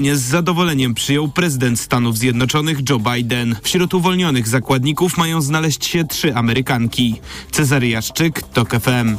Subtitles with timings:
[0.00, 3.56] z zadowoleniem przyjął prezydent Stanów Zjednoczonych Joe Biden.
[3.62, 7.20] Wśród uwolnionych zakładników mają znaleźć się trzy Amerykanki.
[7.50, 9.16] Cezary Jaszczyk, TOK FM.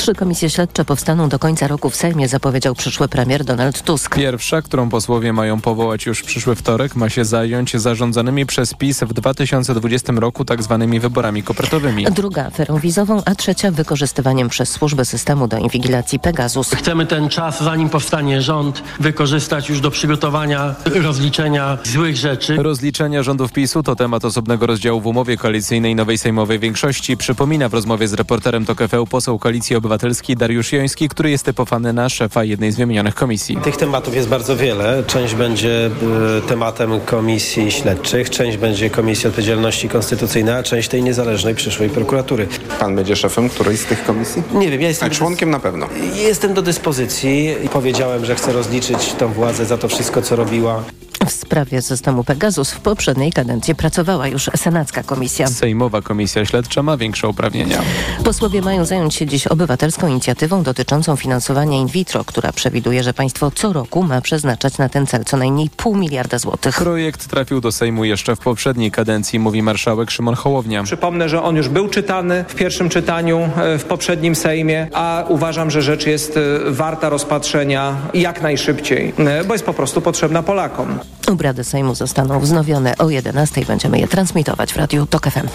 [0.00, 4.14] Trzy komisje śledcze powstaną do końca roku w Sejmie, zapowiedział przyszły premier Donald Tusk.
[4.14, 9.12] Pierwsza, którą posłowie mają powołać już przyszły wtorek, ma się zająć zarządzanymi przez PiS w
[9.12, 10.86] 2020 roku tzw.
[10.90, 12.04] Tak wyborami kopertowymi.
[12.04, 16.70] Druga aferą wizową, a trzecia wykorzystywaniem przez służby systemu do inwigilacji Pegasus.
[16.70, 22.56] Chcemy ten czas, zanim powstanie rząd, wykorzystać już do przygotowania rozliczenia złych rzeczy.
[22.56, 27.16] Rozliczenia rządów PiSu to temat osobnego rozdziału w umowie koalicyjnej nowej sejmowej większości.
[27.16, 29.89] Przypomina w rozmowie z reporterem TOK FM poseł Koalicji Obywatelskiej
[30.36, 33.56] Dariusz Joński, który jest typowany na szefa jednej z wymienionych komisji.
[33.56, 35.02] Tych tematów jest bardzo wiele.
[35.06, 41.54] Część będzie y, tematem komisji śledczych, część będzie Komisji Odpowiedzialności Konstytucyjnej, a część tej niezależnej
[41.54, 42.48] przyszłej prokuratury.
[42.78, 44.42] Pan będzie szefem którejś z tych komisji?
[44.54, 45.08] Nie wiem, ja jestem...
[45.08, 45.88] A członkiem na pewno.
[46.14, 50.84] Jestem do dyspozycji i powiedziałem, że chcę rozliczyć tą władzę za to wszystko, co robiła.
[51.30, 55.46] W sprawie systemu Pegasus w poprzedniej kadencji pracowała już Senacka Komisja.
[55.46, 57.82] Sejmowa Komisja Śledcza ma większe uprawnienia.
[58.24, 63.50] Posłowie mają zająć się dziś obywatelską inicjatywą dotyczącą finansowania in vitro, która przewiduje, że państwo
[63.50, 66.76] co roku ma przeznaczać na ten cel co najmniej pół miliarda złotych.
[66.76, 70.82] Projekt trafił do Sejmu jeszcze w poprzedniej kadencji, mówi marszałek Szymon Hołownia.
[70.82, 75.70] Przypomnę, że on już był czytany w pierwszym czytaniu e, w poprzednim Sejmie, a uważam,
[75.70, 80.98] że rzecz jest e, warta rozpatrzenia jak najszybciej, e, bo jest po prostu potrzebna Polakom.
[81.30, 83.64] Obrady Sejmu zostaną wznowione o 11.
[83.64, 85.48] Będziemy je transmitować w Radiu TOK FM.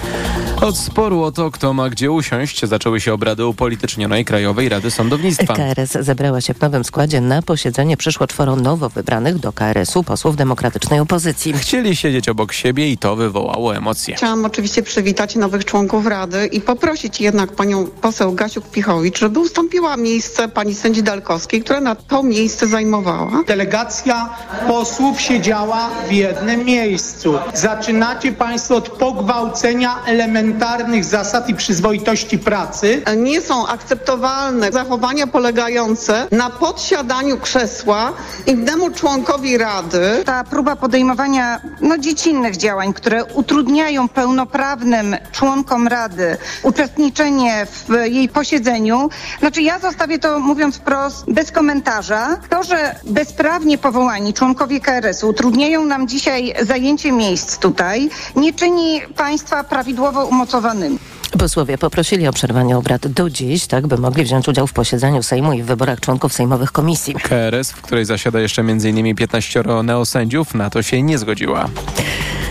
[0.62, 5.54] Od sporu o to, kto ma gdzie usiąść, zaczęły się obrady upolitycznionej Krajowej Rady Sądownictwa.
[5.54, 7.98] KRS zebrała się w nowym składzie na posiedzenie.
[7.98, 11.54] Przyszło czworo nowo wybranych do KRS-u posłów demokratycznej opozycji.
[11.54, 14.16] Chcieli siedzieć obok siebie i to wywołało emocje.
[14.16, 20.48] Chciałam oczywiście przywitać nowych członków Rady i poprosić jednak panią poseł Gasiuk-Pichowicz, żeby ustąpiła miejsce
[20.48, 23.44] pani sędzi Dalkowskiej, która na to miejsce zajmowała.
[23.48, 24.30] Delegacja
[24.68, 25.65] posłów siedziała
[26.08, 27.40] w jednym miejscu.
[27.54, 33.02] Zaczynacie państwo od pogwałcenia elementarnych zasad i przyzwoitości pracy.
[33.18, 38.14] Nie są akceptowalne zachowania polegające na podsiadaniu krzesła
[38.46, 40.24] innemu członkowi Rady.
[40.26, 49.10] Ta próba podejmowania no, dziecinnych działań, które utrudniają pełnoprawnym członkom Rady uczestniczenie w jej posiedzeniu,
[49.40, 52.38] znaczy ja zostawię to, mówiąc wprost, bez komentarza.
[52.50, 55.55] To, że bezprawnie powołani członkowie KRS-u utrudniają
[55.88, 61.00] nam dzisiaj zajęcie miejsc tutaj, nie czyni państwa prawidłowo umocowanymi.
[61.40, 65.54] Posłowie poprosili o przerwanie obrad do dziś, tak by mogli wziąć udział w posiedzeniu Sejmu
[65.54, 67.14] i w wyborach członków sejmowych komisji.
[67.14, 69.16] KRS, w której zasiada jeszcze m.in.
[69.16, 71.70] 15 neosędziów, na to się nie zgodziła.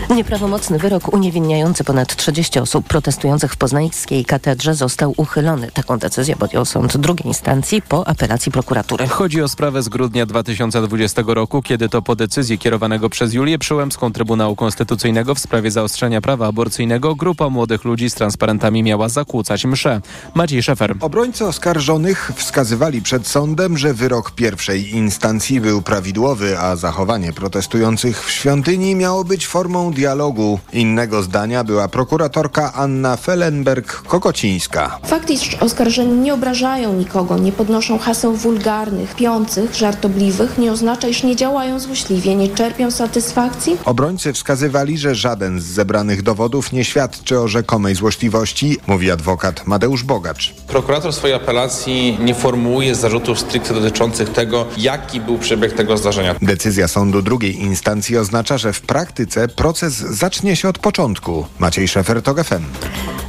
[0.09, 5.71] Nieprawomocny wyrok uniewinniający ponad 30 osób protestujących w poznańskiej katedrze został uchylony.
[5.71, 9.07] Taką decyzję podjął sąd drugiej instancji po apelacji prokuratury.
[9.07, 14.13] Chodzi o sprawę z grudnia 2020 roku, kiedy to po decyzji kierowanego przez Julię Przyłębską
[14.13, 20.01] Trybunału Konstytucyjnego w sprawie zaostrzenia prawa aborcyjnego grupa młodych ludzi z transparentami miała zakłócać mszę.
[20.33, 20.95] Maciej Szefer.
[20.99, 28.31] Obrońcy oskarżonych wskazywali przed sądem, że wyrok pierwszej instancji był prawidłowy, a zachowanie protestujących w
[28.31, 30.59] świątyni miało być formą dialogu.
[30.73, 34.89] Innego zdania była prokuratorka Anna Fellenberg-Kokocińska.
[35.03, 41.23] Fakt, iż oskarżeni nie obrażają nikogo, nie podnoszą haseł wulgarnych, piących, żartobliwych, nie oznacza, iż
[41.23, 43.77] nie działają złośliwie, nie czerpią satysfakcji.
[43.85, 50.03] Obrońcy wskazywali, że żaden z zebranych dowodów nie świadczy o rzekomej złośliwości, mówi adwokat Madeusz
[50.03, 50.53] Bogacz.
[50.67, 56.35] Prokurator w swojej apelacji nie formułuje zarzutów stricte dotyczących tego, jaki był przebieg tego zdarzenia.
[56.41, 61.45] Decyzja sądu drugiej instancji oznacza, że w praktyce proces zacznie się od początku.
[61.59, 62.63] Maciej Szefer, TOG FM.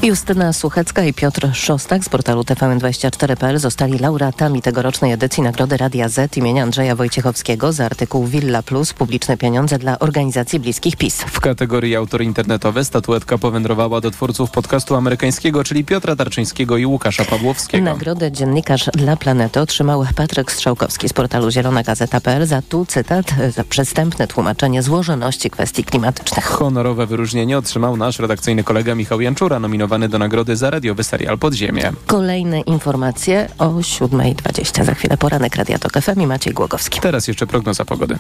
[0.02, 6.36] Justyna Suchecka i Piotr Szostak z portalu TVN24.pl zostali laureatami tegorocznej edycji Nagrody Radia Z
[6.36, 11.16] imienia Andrzeja Wojciechowskiego za artykuł Villa Plus Publiczne pieniądze dla organizacji bliskich PiS.
[11.16, 17.24] W kategorii autor internetowy statuetka powędrowała do twórców podcastu amerykańskiego, czyli Piotra Tarczyńskiego i Łukasza
[17.24, 17.84] Pawłowskiego.
[17.84, 23.64] Nagrodę dziennikarz dla Planety otrzymał Patryk Strzałkowski z portalu Zielona Gazeta.pl za tu cytat za
[23.64, 26.45] przestępne tłumaczenie złożoności kwestii klimatycznych.
[26.46, 31.92] Honorowe wyróżnienie otrzymał nasz redakcyjny kolega Michał Janczura, nominowany do nagrody za radiowy serial Podziemie.
[32.06, 34.84] Kolejne informacje o 7.20.
[34.84, 37.00] Za chwilę poranek Radia Tok FM i Maciej Głogowski.
[37.00, 38.18] Teraz jeszcze prognoza pogody.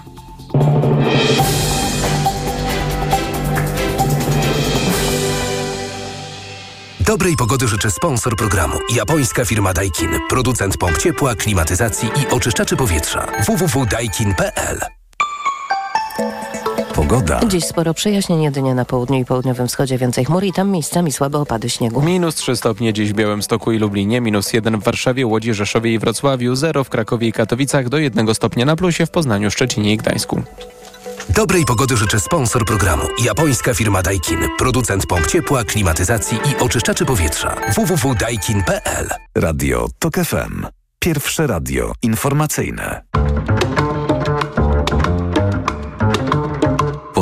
[7.00, 8.74] Dobrej pogody życzy sponsor programu.
[8.94, 10.10] Japońska firma Daikin.
[10.28, 13.26] Producent pomp ciepła, klimatyzacji i oczyszczaczy powietrza.
[13.46, 14.80] www.daikin.pl
[16.96, 17.40] Pogoda.
[17.48, 21.38] Dziś sporo przejaśnień jedynie na południu i południowym wschodzie więcej chmur i tam miejscami słabe
[21.38, 22.02] opady śniegu.
[22.02, 25.98] Minus 3 stopnie dziś w Białymstoku i Lublinie, minus 1 w Warszawie, Łodzi, Rzeszowie i
[25.98, 29.96] Wrocławiu, 0 w Krakowie i Katowicach, do 1 stopnia na plusie w Poznaniu, Szczecinie i
[29.96, 30.42] Gdańsku.
[31.28, 33.02] Dobrej pogody życzę sponsor programu.
[33.24, 34.38] Japońska firma Daikin.
[34.58, 37.56] Producent pomp ciepła, klimatyzacji i oczyszczaczy powietrza.
[37.74, 40.66] www.daikin.pl Radio TOK FM.
[40.98, 43.02] Pierwsze radio informacyjne.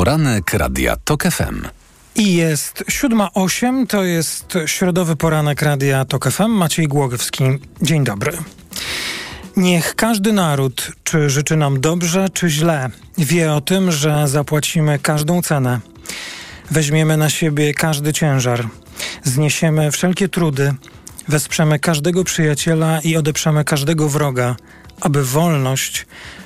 [0.05, 1.67] Poranek Radia TOK FM.
[2.15, 6.49] I jest siódma osiem, to jest środowy poranek Radia TOK FM.
[6.49, 7.43] Maciej Głogowski.
[7.81, 8.31] Dzień dobry.
[9.57, 15.41] Niech każdy naród, czy życzy nam dobrze, czy źle, wie o tym, że zapłacimy każdą
[15.41, 15.79] cenę.
[16.71, 18.67] Weźmiemy na siebie każdy ciężar.
[19.23, 20.73] Zniesiemy wszelkie trudy.
[21.27, 24.55] Wesprzemy każdego przyjaciela i odeprzemy każdego wroga,
[25.01, 26.05] aby wolność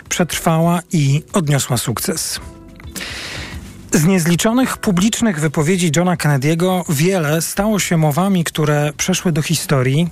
[0.09, 2.39] przetrwała i odniosła sukces.
[3.93, 10.09] Z niezliczonych publicznych wypowiedzi Johna Kennedy'ego wiele stało się mowami, które przeszły do historii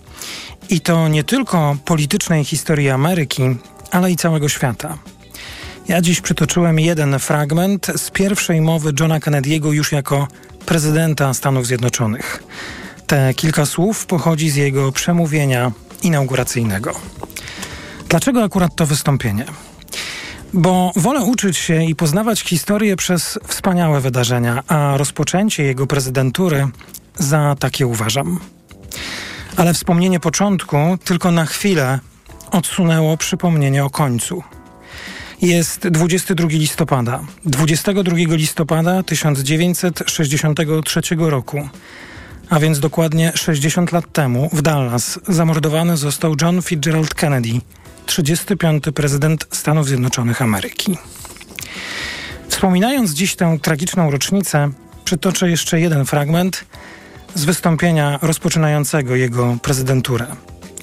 [0.69, 3.43] i to nie tylko politycznej historii Ameryki,
[3.91, 4.97] ale i całego świata.
[5.87, 10.27] Ja dziś przytoczyłem jeden fragment z pierwszej mowy Johna Kennedy'ego już jako
[10.65, 12.43] prezydenta Stanów Zjednoczonych.
[13.07, 15.71] Te kilka słów pochodzi z jego przemówienia
[16.03, 16.91] inauguracyjnego.
[18.09, 19.45] Dlaczego akurat to wystąpienie?
[20.53, 26.67] Bo wolę uczyć się i poznawać historię przez wspaniałe wydarzenia, a rozpoczęcie jego prezydentury
[27.17, 28.39] za takie uważam.
[29.57, 31.99] Ale wspomnienie początku tylko na chwilę
[32.51, 34.43] odsunęło przypomnienie o końcu.
[35.41, 37.19] Jest 22 listopada.
[37.45, 41.69] 22 listopada 1963 roku,
[42.49, 47.61] a więc dokładnie 60 lat temu w Dallas zamordowany został John Fitzgerald Kennedy,
[48.07, 48.83] 35.
[48.95, 50.97] prezydent Stanów Zjednoczonych Ameryki.
[52.47, 54.69] Wspominając dziś tę tragiczną rocznicę,
[55.05, 56.65] przytoczę jeszcze jeden fragment
[57.35, 60.25] z wystąpienia rozpoczynającego jego prezydenturę.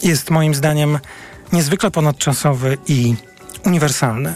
[0.02, 0.98] Jest moim zdaniem
[1.52, 3.14] niezwykle ponadczasowy i
[3.66, 4.34] uniwersalny.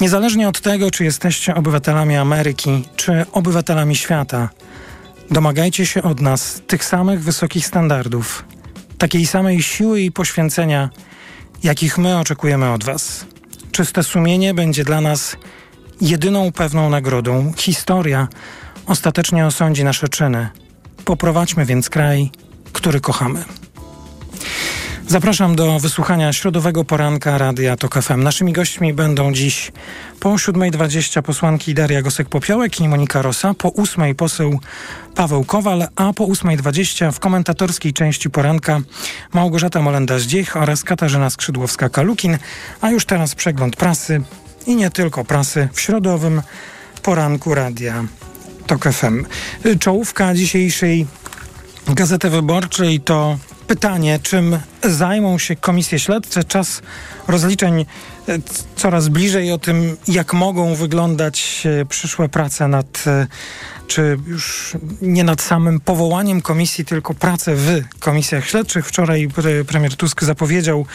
[0.00, 4.48] Niezależnie od tego, czy jesteście obywatelami Ameryki, czy obywatelami świata,
[5.30, 8.44] domagajcie się od nas tych samych wysokich standardów,
[8.98, 10.90] takiej samej siły i poświęcenia,
[11.62, 13.26] jakich my oczekujemy od Was.
[13.72, 15.36] Czyste sumienie będzie dla nas
[16.00, 17.52] jedyną pewną nagrodą.
[17.56, 18.28] Historia
[18.86, 20.48] ostatecznie osądzi nasze czyny.
[21.04, 22.30] Poprowadźmy więc kraj,
[22.72, 23.44] który kochamy.
[25.08, 28.22] Zapraszam do wysłuchania środowego poranka Radia TOK FM.
[28.22, 29.72] Naszymi gośćmi będą dziś
[30.20, 34.60] po 7.20 posłanki Daria Gosek-Popiołek i Monika Rosa, po 8.00 poseł
[35.14, 38.80] Paweł Kowal, a po 8.20 w komentatorskiej części poranka
[39.32, 42.38] Małgorzata Molenda-Zdziech oraz Katarzyna Skrzydłowska-Kalukin,
[42.80, 44.22] a już teraz przegląd prasy
[44.66, 46.42] i nie tylko prasy w środowym
[47.02, 48.04] poranku Radia
[48.66, 49.24] TOK FM.
[49.80, 51.06] Czołówka dzisiejszej
[51.88, 53.38] Gazety Wyborczej to
[53.68, 56.44] pytanie, czym zajmą się komisje śledcze.
[56.44, 56.82] Czas
[57.26, 58.38] rozliczeń e,
[58.76, 63.26] coraz bliżej o tym, jak mogą wyglądać e, przyszłe prace nad, e,
[63.86, 68.86] czy już nie nad samym powołaniem komisji, tylko prace w komisjach śledczych.
[68.86, 69.28] Wczoraj
[69.66, 70.86] premier Tusk zapowiedział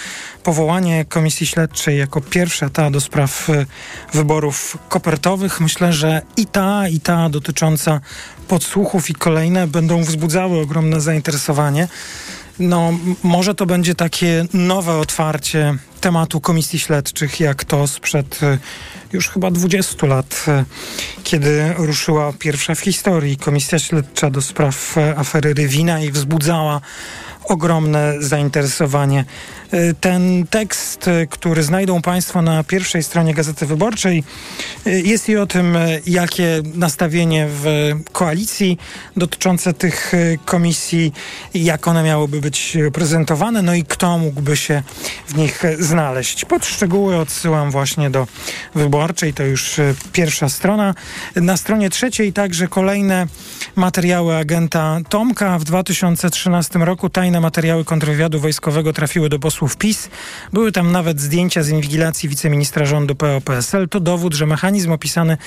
[0.44, 3.48] powołanie komisji śledczej jako pierwsza ta do spraw
[4.14, 5.62] wyborów kopertowych.
[5.62, 8.00] Myślę, że i ta, i ta dotycząca
[8.48, 11.88] podsłuchów i kolejne będą wzbudzały ogromne zainteresowanie.
[12.60, 18.58] No, może to będzie takie nowe otwarcie tematu komisji śledczych, jak to sprzed e,
[19.14, 20.66] już chyba 20 lat, e,
[21.24, 26.82] kiedy ruszyła pierwsza w historii komisja śledcza do spraw e, afery Rywina i wzbudzała
[27.46, 29.26] ogromne zainteresowanie.
[29.74, 34.24] E, ten tekst, e, który znajdą Państwo na pierwszej stronie Gazety Wyborczej,
[34.86, 35.78] e, jest i o tym,
[36.08, 37.66] jakie nastawienie w
[38.12, 38.78] koalicji
[39.18, 40.14] dotyczące tych
[40.46, 41.14] komisji,
[41.54, 44.84] jak one miałyby być prezentowane, no i kto mógłby się
[45.28, 46.46] w nich znaleźć.
[46.46, 48.28] Pod szczegóły odsyłam właśnie do
[48.76, 49.76] Wyborczej, to już
[50.12, 50.96] pierwsza strona.
[51.36, 53.28] Na stronie trzeciej także kolejne
[53.76, 55.60] materiały agenta Tomka.
[55.60, 60.10] W 2013 roku tajne materiały kontrwywiadu wojskowego trafiły do posłów PiS.
[60.54, 63.90] Były tam nawet zdjęcia z inwigilacji wiceministra rządu PO-PSL.
[63.90, 65.38] To dowód, że mechanizm opisany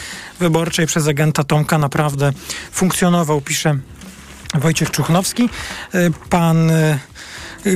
[0.40, 2.32] wyborczej przez agenta Tomka naprawdę
[2.72, 3.78] funkcjonował, pisze
[4.54, 5.48] Wojciech Czuchnowski.
[6.30, 6.70] Pan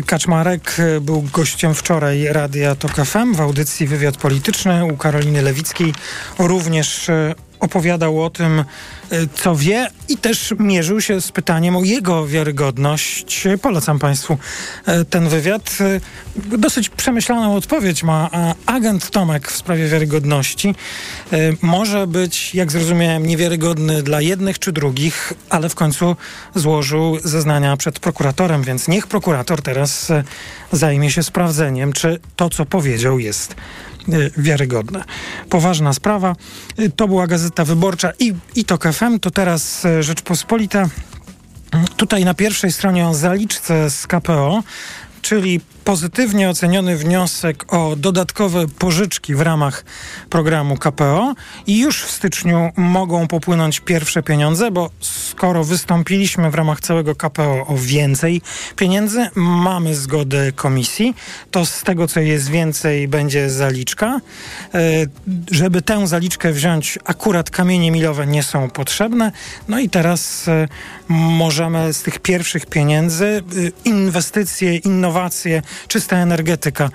[0.07, 5.95] Kaczmarek był gościem wczoraj Radia TOK FM w audycji Wywiad Polityczny u Karoliny Lewickiej.
[6.39, 7.11] Również
[7.61, 8.65] opowiadał o tym,
[9.35, 13.49] co wie i też mierzył się z pytaniem o jego wiarygodność.
[13.63, 14.39] Polecam Państwu
[15.11, 15.79] ten wywiad.
[16.37, 18.31] Dosyć przemyślaną odpowiedź ma
[18.67, 20.75] agent Tomek w sprawie wiarygodności.
[21.63, 26.17] Może być, jak zrozumiałem, niewiarygodny dla jednych czy drugich, ale w końcu
[26.55, 30.13] złożył zeznania przed prokuratorem, więc niech prokurator teraz
[30.73, 33.55] zajmie się sprawdzeniem, czy to, co powiedział, jest
[34.37, 35.05] wiarygodne.
[35.49, 36.37] Poważna sprawa.
[36.97, 39.19] To była Gazeta Wyborcza i, i TOK FM.
[39.21, 40.89] To teraz Rzeczpospolita.
[41.97, 44.63] Tutaj na pierwszej stronie o zaliczce z KPO,
[45.23, 49.85] czyli pozytywnie oceniony wniosek o dodatkowe pożyczki w ramach
[50.31, 51.35] programu KPO
[51.67, 57.67] i już w styczniu mogą popłynąć pierwsze pieniądze, bo skoro wystąpiliśmy w ramach całego KPO
[57.67, 58.43] o więcej
[58.77, 61.15] pieniędzy, mamy zgodę komisji,
[61.51, 64.21] to z tego, co jest więcej, będzie zaliczka.
[64.75, 64.81] E,
[65.51, 69.33] żeby tę zaliczkę wziąć, akurat kamienie milowe nie są potrzebne.
[69.69, 70.69] No i teraz e,
[71.09, 73.43] możemy z tych pierwszych pieniędzy e,
[73.85, 76.91] inwestycje, innowacje, czysta energetyka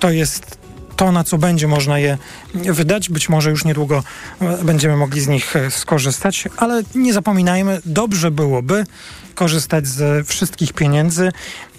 [0.00, 0.58] to jest
[0.96, 2.18] to, na co będzie można je
[2.54, 3.08] wydać.
[3.08, 4.02] Być może już niedługo
[4.62, 8.84] będziemy mogli z nich skorzystać, ale nie zapominajmy, dobrze byłoby
[9.34, 11.32] korzystać ze wszystkich pieniędzy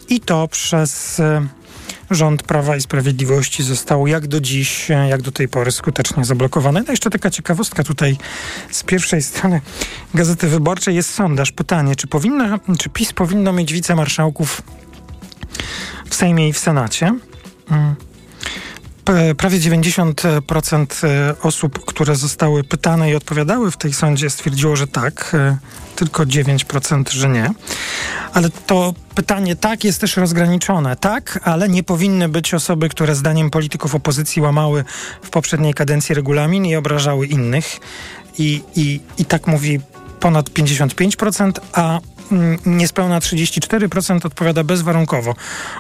[0.10, 1.22] i to przez
[2.12, 6.84] rząd Prawa i Sprawiedliwości został jak do dziś, jak do tej pory skutecznie zablokowany.
[6.88, 8.18] No jeszcze taka ciekawostka tutaj
[8.72, 9.62] z pierwszej strony
[10.14, 11.52] Gazety Wyborczej jest sondaż.
[11.52, 14.62] Pytanie, czy, powinna, czy PiS powinno mieć wicemarszałków
[16.10, 17.16] w Sejmie i w Senacie.
[17.72, 17.96] Mm.
[19.38, 25.32] Prawie 90% e, osób, które zostały pytane i odpowiadały w tej sądzie, stwierdziło, że tak,
[25.34, 25.58] e,
[25.96, 27.50] tylko 9%, że nie.
[28.34, 30.96] Ale to pytanie tak jest też rozgraniczone.
[30.96, 34.84] Tak, ale nie powinny być osoby, które zdaniem polityków opozycji łamały
[35.22, 37.80] w poprzedniej kadencji regulamin i obrażały innych.
[38.38, 39.80] I, i, i tak mówi
[40.20, 42.00] ponad 55%, a
[42.66, 45.36] niespełna 34% odpowiada bezwarunkowo.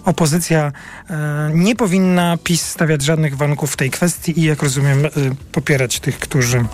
[0.06, 0.72] Opozycja
[1.10, 5.10] e, nie powinna PiS stawiać żadnych warunków w tej kwestii i jak rozumiem e,
[5.52, 6.66] popierać tych, którzy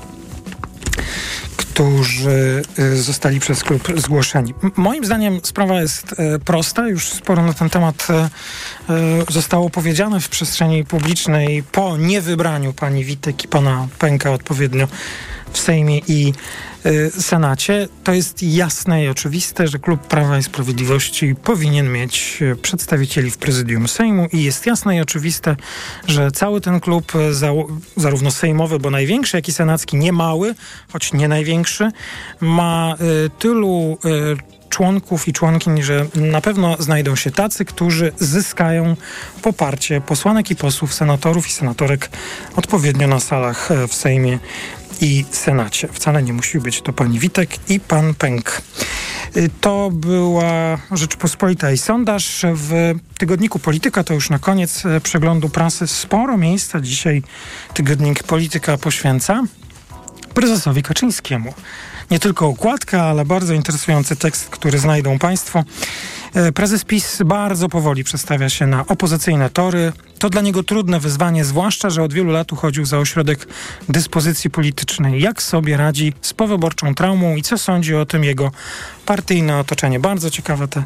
[1.57, 4.53] którzy e, zostali przez klub zgłoszeni.
[4.75, 6.87] Moim zdaniem sprawa jest prosta.
[6.87, 8.07] Już sporo na ten temat
[9.29, 14.87] zostało powiedziane w przestrzeni publicznej po niewybraniu pani Witek i pana Pęka odpowiednio
[15.53, 16.33] w Sejmie i
[17.19, 17.87] Senacie.
[18.03, 23.37] To jest jasne i oczywiste, że Klub Prawa i Sprawiedliwości powinien mieć y, przedstawicieli w
[23.37, 25.55] prezydium Sejmu i jest jasne i oczywiste,
[26.07, 27.33] że cały ten klub, y,
[27.97, 30.55] zarówno sejmowy, bo największy, jak i senacki, nie mały,
[30.93, 31.91] choć nie największy,
[32.39, 32.95] ma
[33.39, 33.97] tylu
[34.69, 38.95] członków i członkiń, że na pewno znajdą się tacy, którzy zyskają
[39.41, 42.09] poparcie posłanek i posłów, senatorów i senatorek
[42.55, 44.39] odpowiednio na salach w Sejmie
[45.01, 45.87] i Senacie.
[45.87, 48.61] Wcale nie musi być to pani Witek i pan Pęk.
[49.37, 52.45] Y, to była Rzeczpospolita i sondaż.
[52.53, 57.23] W tygodniku Polityka to już na koniec e, przeglądu prasy sporo miejsca dzisiaj
[57.73, 59.43] tygodnik Polityka poświęca
[60.33, 61.53] prezesowi Kaczyńskiemu.
[62.11, 65.63] Nie tylko układka, ale bardzo interesujący tekst, który znajdą Państwo.
[66.33, 69.91] E, prezes PiS bardzo powoli przestawia się na opozycyjne tory.
[70.19, 73.47] To dla niego trudne wyzwanie, zwłaszcza, że od wielu lat uchodził za ośrodek
[73.89, 75.21] dyspozycji politycznej.
[75.21, 78.51] Jak sobie radzi z powyborczą traumą i co sądzi o tym jego
[79.05, 79.99] partyjne otoczenie?
[79.99, 80.83] Bardzo ciekawe te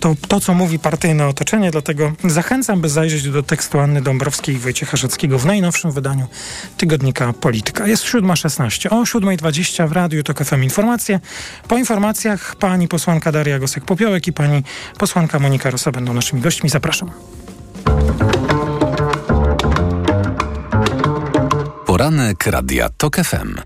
[0.00, 4.58] to, to, co mówi partyjne otoczenie, dlatego zachęcam, by zajrzeć do tekstu Anny Dąbrowskiej i
[4.58, 6.26] Wojciecha Rzeckiego w najnowszym wydaniu
[6.76, 7.86] tygodnika Polityka.
[7.86, 8.88] Jest 7.16.
[8.90, 11.20] O 7.20 w Radiu to FM Informacje.
[11.68, 14.62] Po informacjach pani posłanka Daria Gosek-Popiołek i pani
[14.98, 16.70] posłanka Monika Rosa będą naszymi gośćmi.
[16.70, 17.10] Zapraszam.
[21.86, 23.60] Poranek Radia TOK FM.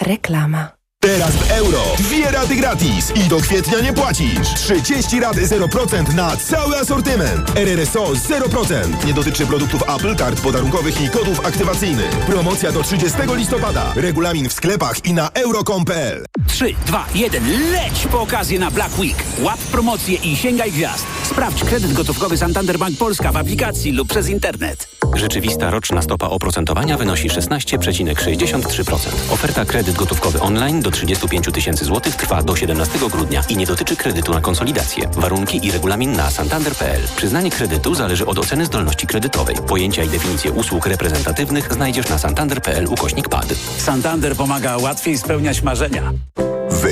[0.00, 0.77] Reklama.
[1.00, 1.82] Teraz w euro.
[1.98, 4.54] Dwie rady gratis i do kwietnia nie płacisz.
[4.54, 7.56] 30 rady 0% na cały asortyment.
[7.56, 9.06] RRSO 0%.
[9.06, 12.10] Nie dotyczy produktów Apple, kart podarunkowych i kodów aktywacyjnych.
[12.10, 13.92] Promocja do 30 listopada.
[13.96, 17.72] Regulamin w sklepach i na euro.com.pl 3, 2, 1.
[17.72, 19.16] Leć po okazję na Black Week.
[19.40, 21.06] Łap promocję i sięgaj gwiazd.
[21.24, 24.88] Sprawdź kredyt gotówkowy Santander Bank Polska w aplikacji lub przez internet.
[25.14, 29.32] Rzeczywista roczna stopa oprocentowania wynosi 16,63%.
[29.32, 33.96] Oferta kredyt gotówkowy online do 35 tysięcy złotych trwa do 17 grudnia i nie dotyczy
[33.96, 35.08] kredytu na konsolidację.
[35.12, 37.02] Warunki i regulamin na santander.pl.
[37.16, 39.56] Przyznanie kredytu zależy od oceny zdolności kredytowej.
[39.68, 43.54] Pojęcia i definicje usług reprezentatywnych znajdziesz na santander.pl ukośnik PAD.
[43.78, 46.12] Santander pomaga łatwiej spełniać marzenia.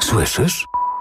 [0.00, 0.68] Słyszysz?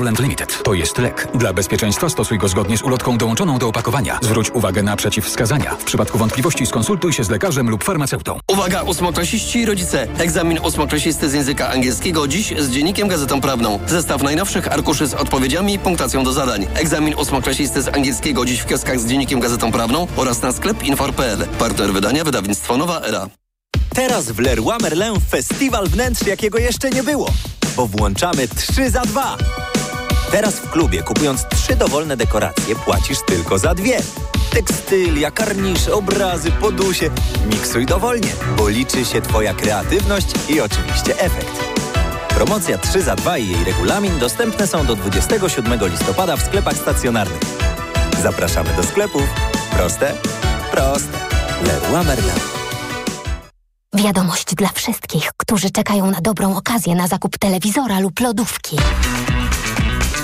[0.00, 0.62] Ireland Limited.
[0.62, 1.28] To jest lek.
[1.34, 4.18] Dla bezpieczeństwa stosuj go zgodnie z ulotką dołączoną do opakowania.
[4.22, 5.74] Zwróć uwagę na przeciwwskazania.
[5.74, 8.38] W przypadku wątpliwości skonsultuj się z lekarzem lub farmaceutą.
[8.48, 10.06] Uwaga, ósmoklasiści i rodzice.
[10.18, 13.78] Egzamin ósmoklasisty z języka angielskiego dziś z dziennikiem Gazetą Prawną.
[13.86, 16.66] Zestaw najnowszych arkuszy z odpowiedziami i punktacją do zadań.
[16.74, 21.46] Egzamin ósmoklasisty z angielskiego dziś w kioskach z dziennikiem Gazetą Prawną oraz na sklep infor.pl.
[21.58, 23.28] Partner wydania wydawnictwo Nowa Era.
[23.94, 27.30] Teraz w Leroy Merlin festiwal wnętrz, jakiego jeszcze nie było,
[27.76, 29.36] bo włączamy 3 za 2.
[30.32, 34.00] Teraz w klubie, kupując trzy dowolne dekoracje, płacisz tylko za dwie.
[34.50, 37.10] Tekstylia, karnisze, obrazy, podusie.
[37.46, 41.64] Miksuj dowolnie, bo liczy się Twoja kreatywność i oczywiście efekt.
[42.28, 47.40] Promocja 3 za 2 i jej regulamin dostępne są do 27 listopada w sklepach stacjonarnych.
[48.22, 49.28] Zapraszamy do sklepów.
[49.70, 50.14] Proste?
[50.70, 51.18] Proste.
[51.66, 52.32] Leroy Merlin.
[53.94, 58.76] Wiadomość dla wszystkich, którzy czekają na dobrą okazję na zakup telewizora lub lodówki.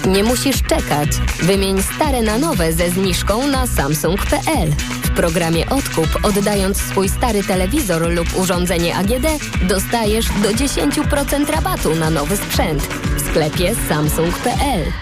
[0.06, 1.08] Nie musisz czekać.
[1.42, 4.70] Wymień stare na nowe ze zniżką na samsung.pl.
[5.02, 9.26] W programie Odkup, oddając swój stary telewizor lub urządzenie AGD,
[9.62, 12.82] dostajesz do 10% rabatu na nowy sprzęt.
[13.16, 14.92] W sklepie samsung.pl.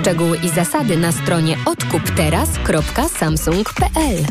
[0.00, 4.24] Szczegóły i zasady na stronie odkupteraz.samsung.pl.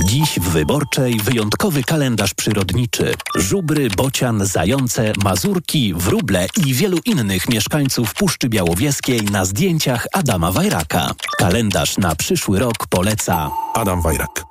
[0.00, 3.14] Dziś w Wyborczej wyjątkowy kalendarz przyrodniczy.
[3.36, 11.14] Żubry, bocian, zające, mazurki, wróble i wielu innych mieszkańców Puszczy Białowieskiej na zdjęciach Adama Wajraka.
[11.38, 14.44] Kalendarz na przyszły rok poleca Adam Wajrak.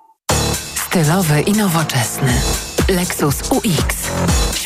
[0.88, 2.34] Stylowy i nowoczesny.
[2.88, 3.96] Lexus UX.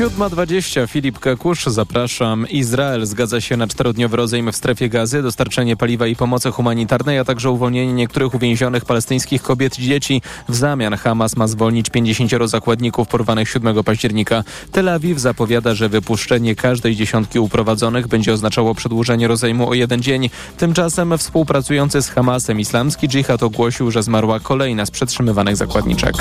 [0.00, 2.48] 7.20 Filip Kakusz, zapraszam.
[2.48, 7.24] Izrael zgadza się na czterodniowy rozejm w strefie gazy, dostarczenie paliwa i pomocy humanitarnej, a
[7.24, 10.22] także uwolnienie niektórych uwięzionych palestyńskich kobiet i dzieci.
[10.48, 14.44] W zamian Hamas ma zwolnić 50 zakładników porwanych 7 października.
[14.72, 20.30] Tel Awiw zapowiada, że wypuszczenie każdej dziesiątki uprowadzonych będzie oznaczało przedłużenie rozejmu o jeden dzień.
[20.56, 26.14] Tymczasem współpracujący z Hamasem islamski dżihad ogłosił, że zmarła kolejna z przetrzymywanych zakładniczek.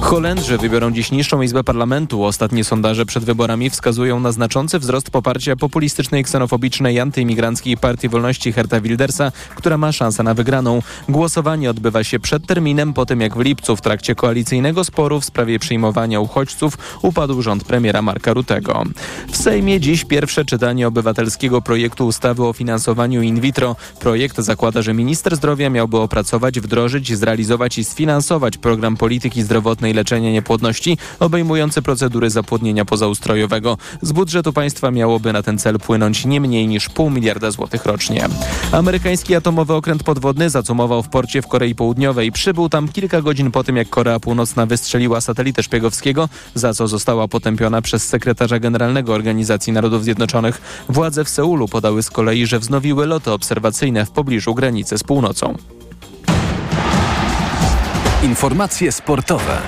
[0.00, 2.24] Holendrzy wybiorą dziś niższą izbę parlamentu.
[2.24, 8.80] Ostatnie sondaże przed wyborami wskazują na znaczący wzrost poparcia populistycznej, ksenofobicznej antyimigranckiej Partii Wolności Herta
[8.80, 10.82] Wildersa, która ma szansę na wygraną.
[11.08, 15.24] Głosowanie odbywa się przed terminem, po tym jak w lipcu w trakcie koalicyjnego sporu w
[15.24, 18.82] sprawie przyjmowania uchodźców upadł rząd premiera Marka Rutego.
[19.32, 23.76] W Sejmie dziś pierwsze czytanie obywatelskiego projektu ustawy o finansowaniu in vitro.
[24.00, 30.30] Projekt zakłada, że minister zdrowia miałby opracować, wdrożyć, zrealizować i sfinansować program polityki zdrowotnej leczenia
[30.30, 32.84] niepłodności obejmujący procedury zapłodnienia
[33.16, 33.78] pozaustrojowego.
[34.02, 38.28] Z budżetu państwa miałoby na ten cel płynąć nie mniej niż pół miliarda złotych rocznie.
[38.72, 42.32] Amerykański atomowy okręt podwodny zacumował w porcie w Korei Południowej.
[42.32, 47.28] Przybył tam kilka godzin po tym, jak Korea Północna wystrzeliła satelitę szpiegowskiego, za co została
[47.28, 50.60] potępiona przez sekretarza generalnego Organizacji Narodów Zjednoczonych.
[50.88, 55.54] Władze w Seulu podały z kolei, że wznowiły loty obserwacyjne w pobliżu granicy z północą.
[58.22, 59.58] Informacje sportowe.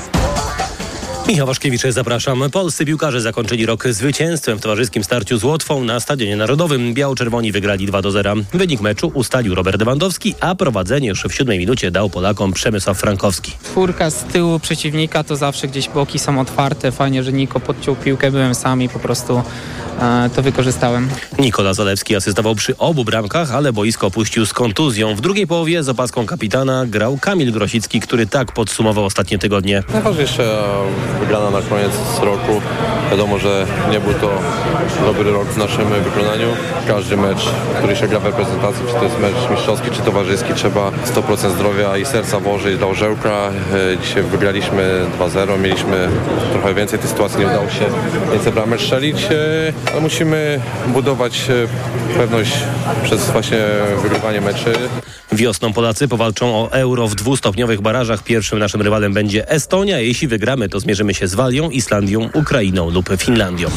[1.28, 2.50] Michał Waszkiewicz, zapraszam.
[2.52, 6.94] Polscy piłkarze zakończyli rok zwycięstwem w towarzyskim starciu z Łotwą na Stadionie Narodowym.
[6.94, 8.34] Biało-czerwoni wygrali 2 do 0.
[8.54, 13.52] Wynik meczu ustalił Robert Lewandowski, a prowadzenie już w siódmej minucie dał Polakom Przemysław Frankowski.
[13.64, 16.92] Czwórka z tyłu przeciwnika to zawsze gdzieś boki są otwarte.
[16.92, 19.42] Fajnie, że Niko podciął piłkę, byłem sam i po prostu
[20.00, 21.08] e, to wykorzystałem.
[21.38, 25.14] Nikola Zalewski asystował przy obu bramkach, ale boisko opuścił z kontuzją.
[25.14, 29.82] W drugiej połowie z opaską kapitana grał Kamil Grosicki, który tak podsumował ostatnie tygodnie.
[29.92, 30.64] Najważniejsze
[31.20, 32.60] wygrana na koniec roku.
[33.10, 34.30] Wiadomo, że nie był to
[35.06, 36.48] dobry rok w naszym wykonaniu.
[36.88, 40.90] Każdy mecz, który się gra w reprezentacji, czy to jest mecz mistrzowski, czy towarzyski, trzeba
[40.90, 43.30] 100% zdrowia i serca włożyć do orzełka.
[43.94, 46.08] E, Dzisiaj wygraliśmy 2-0, mieliśmy
[46.52, 47.84] trochę więcej tych sytuacji, nie udało się
[48.32, 49.16] więcej bramek strzelić,
[49.92, 52.52] ale musimy budować e, pewność
[53.04, 53.58] przez właśnie
[54.02, 54.72] wygrywanie meczy.
[55.32, 58.22] Wiosną Polacy powalczą o euro w dwustopniowych barażach.
[58.22, 60.00] Pierwszym naszym rywalem będzie Estonia.
[60.00, 63.70] Jeśli wygramy, to zmierzymy się z Walią, Islandią, Ukrainą lub Finlandią.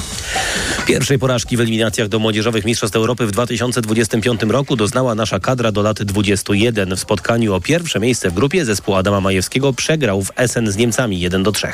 [0.85, 5.81] Pierwszej porażki w eliminacjach do Młodzieżowych Mistrzostw Europy w 2025 roku doznała nasza kadra do
[5.81, 6.95] lat 21.
[6.95, 11.19] W spotkaniu o pierwsze miejsce w grupie zespół Adama Majewskiego przegrał w Essen z Niemcami
[11.19, 11.67] 1 do 3.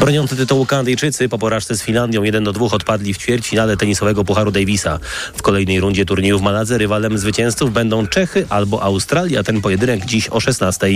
[0.00, 4.50] Broniący tytułu Kanadyjczycy po porażce z Finlandią 1 do 2 odpadli w ćwierćfinale tenisowego Pucharu
[4.50, 4.98] Davisa.
[5.34, 9.42] W kolejnej rundzie turnieju w Maladze rywalem zwycięzców będą Czechy albo Australia.
[9.42, 10.86] Ten pojedynek dziś o 16.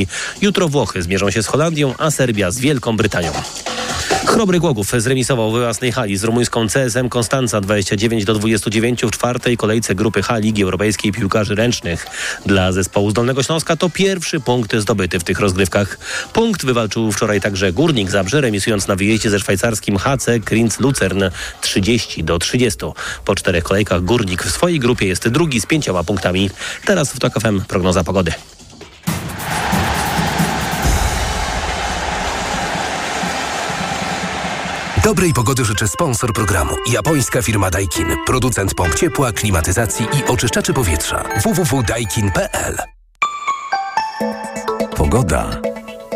[0.40, 3.32] Jutro Włochy zmierzą się z Holandią, a Serbia z Wielką Brytanią.
[4.32, 9.56] Chrobry Głogów zremisował w własnej hali z rumuńską CSM Konstanca 29 do 29 w czwartej
[9.56, 12.06] kolejce grupy H Ligi Europejskiej Piłkarzy Ręcznych.
[12.46, 15.98] Dla zespołu z Dolnego Śląska to pierwszy punkt zdobyty w tych rozgrywkach.
[16.32, 21.24] Punkt wywalczył wczoraj także Górnik Zabrze, remisując na wyjeździe ze szwajcarskim HC Krinz Lucern
[21.60, 22.78] 30 do 30.
[23.24, 26.50] Po czterech kolejkach Górnik w swojej grupie jest drugi z pięcioma punktami.
[26.84, 28.32] Teraz w TOK FM prognoza pogody.
[35.04, 36.70] Dobrej pogody życzę sponsor programu.
[36.92, 38.06] Japońska firma Daikin.
[38.26, 41.24] Producent pomp ciepła, klimatyzacji i oczyszczaczy powietrza.
[41.44, 42.76] www.daikin.pl
[44.96, 45.60] Pogoda.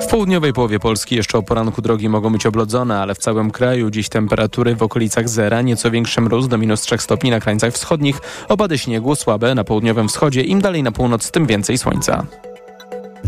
[0.03, 3.91] W południowej połowie Polski jeszcze o poranku drogi mogą być oblodzone, ale w całym kraju
[3.91, 8.21] dziś temperatury w okolicach zera, nieco większy mróz do minus 3 stopni na krańcach wschodnich,
[8.49, 12.27] opady śniegu słabe na południowym wschodzie, im dalej na północ, tym więcej słońca.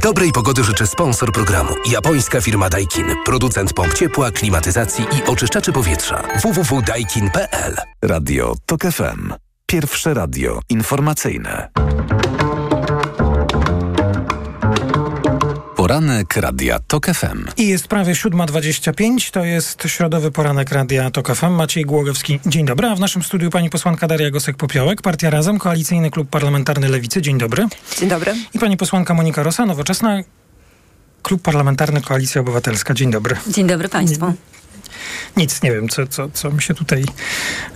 [0.02, 1.74] Dobrej pogody życzę sponsor programu.
[1.90, 3.06] Japońska firma Daikin.
[3.24, 6.22] Producent pomp ciepła, klimatyzacji i oczyszczaczy powietrza.
[6.42, 9.32] www.daikin.pl Radio TOK FM.
[9.66, 11.68] Pierwsze radio informacyjne.
[15.88, 17.44] Poranek Radia TOK FM.
[17.56, 21.50] I jest prawie 7.25, to jest środowy poranek Radia TOK FM.
[21.50, 22.88] Maciej Głogowski, dzień dobry.
[22.88, 27.22] A w naszym studiu pani posłanka Daria Gosek-Popiołek, Partia Razem, Koalicyjny Klub Parlamentarny Lewicy.
[27.22, 27.66] Dzień dobry.
[27.98, 28.34] Dzień dobry.
[28.54, 30.22] I pani posłanka Monika Rosa, Nowoczesna,
[31.22, 32.94] Klub Parlamentarny Koalicja Obywatelska.
[32.94, 33.36] Dzień dobry.
[33.46, 34.32] Dzień dobry Państwu.
[35.36, 37.04] Nic, nie wiem, co, co, co mi się tutaj,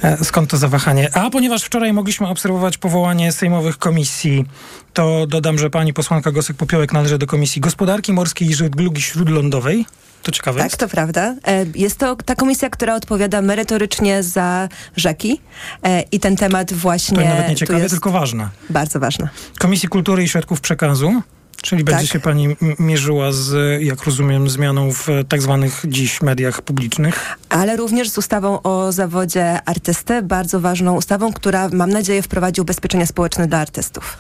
[0.03, 1.17] e, skąd to zawahanie.
[1.17, 4.45] A ponieważ wczoraj mogliśmy obserwować powołanie sejmowych komisji,
[4.93, 9.87] to dodam, że pani posłanka Gosek-Popiołek należy do Komisji Gospodarki Morskiej i Żeglugi Śródlądowej.
[10.23, 10.81] To ciekawe Tak, jest.
[10.81, 11.35] to prawda.
[11.47, 15.41] E, Jest to ta komisja, która odpowiada merytorycznie za rzeki
[15.83, 18.49] e, i ten temat właśnie To nawet nie ciekawe, tylko ważne.
[18.71, 19.29] bardzo ważny.
[19.59, 21.23] Komisji Kultury i Środków Przekazu,
[21.63, 22.13] czyli będzie Tak.
[22.13, 27.37] się pani mierzyła z, jak rozumiem, zmianą w tak zwanych dziś mediach publicznych.
[27.49, 33.07] Ale również z ustawą o zawodzie artysty, bardzo ważną ustawą, która mam nadzieję wprowadzi ubezpieczenia
[33.07, 34.19] społeczne dla artystów.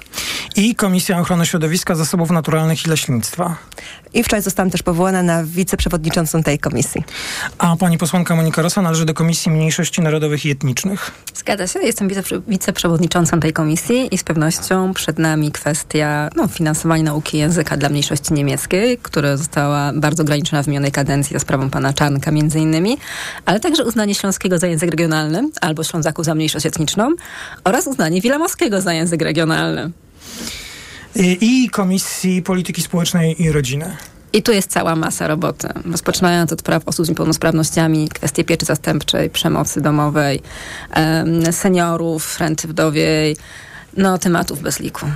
[0.57, 3.57] I Komisja Ochrony Środowiska, Zasobów Naturalnych i Leśnictwa.
[4.15, 7.05] I wczoraj zostałam też powołana na wiceprzewodniczącą tej komisji.
[7.59, 11.11] A pani posłanka Monika Rosa należy do Komisji Mniejszości Narodowych i Etnicznych.
[11.35, 17.03] Zgadza się, jestem wiceprze- wiceprzewodniczącą tej komisji i z pewnością przed nami kwestia no, finansowania
[17.03, 21.93] nauki języka dla mniejszości niemieckiej, która została bardzo ograniczona w minionej kadencji za sprawą pana
[21.93, 22.99] Czarnka między innymi,
[23.47, 27.11] ale także uznanie śląskiego za język regionalny albo Ślązaków za mniejszość etniczną
[27.65, 29.91] oraz uznanie wilamowskiego za język regionalny.
[31.17, 33.97] I, Komisji Polityki Społecznej i Rodziny.
[34.33, 35.69] I tu jest cała masa roboty.
[35.91, 40.43] Rozpoczynając od praw osób z niepełnosprawnościami, kwestie pieczy zastępczej, przemocy domowej,
[41.51, 43.37] seniorów, renty wdowiej,
[43.97, 45.07] no tematów bez liku.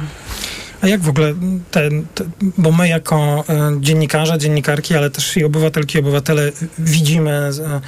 [0.83, 1.35] A jak w ogóle
[1.71, 2.25] ten, te,
[2.59, 7.81] bo my jako e, dziennikarze, dziennikarki, ale też i obywatelki, obywatele widzimy e,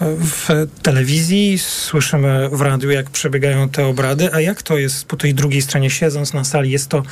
[0.00, 5.34] w telewizji, słyszymy w radiu, jak przebiegają te obrady, a jak to jest po tej
[5.34, 6.70] drugiej stronie, siedząc na sali?
[6.70, 7.02] Jest to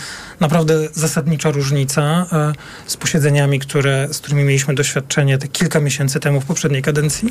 [0.40, 2.52] naprawdę zasadnicza różnica e,
[2.86, 7.30] z posiedzeniami, które, z którymi mieliśmy doświadczenie te kilka miesięcy temu w poprzedniej kadencji?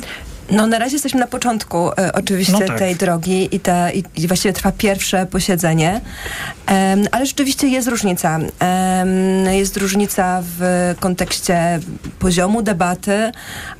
[0.50, 2.78] No na razie jesteśmy na początku e, oczywiście no tak.
[2.78, 6.00] tej drogi i, te, i, i, właściwie trwa pierwsze posiedzenie,
[7.10, 8.38] ale rzeczywiście jest różnica.
[9.50, 11.80] Jest różnica w kontekście
[12.18, 13.32] poziomu debaty,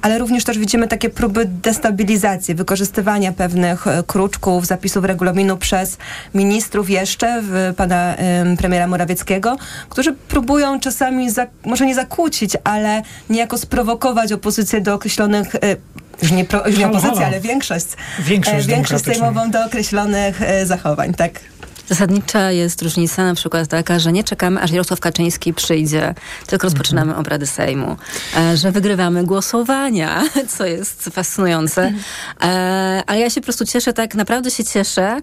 [0.03, 5.99] ale również też widzimy takie próby destabilizacji, wykorzystywania pewnych e, kruczków, zapisów regulaminu przez
[6.35, 8.15] ministrów jeszcze, w pana
[8.59, 9.57] premiera Morawieckiego,
[9.89, 15.77] którzy próbują czasami, za, może nie zakłócić, ale niejako sprowokować opozycję do określonych y,
[16.23, 17.87] już nie, pro, już nie opozycja, ale większość,
[18.21, 21.41] większość, e, większość sejmową do określonych e, zachowań, tak.
[21.89, 26.15] Zasadnicza jest różnica na przykład taka, że nie czekamy, aż Jarosław Kaczyński przyjdzie,
[26.47, 27.21] tylko rozpoczynamy mhm.
[27.21, 27.97] obrady Sejmu.
[28.37, 30.25] E, że wygrywamy głosowania,
[30.57, 31.83] co jest fascynujące.
[31.83, 32.05] Mhm.
[32.43, 35.21] E, ale ja się po prostu cieszę, tak naprawdę się cieszę,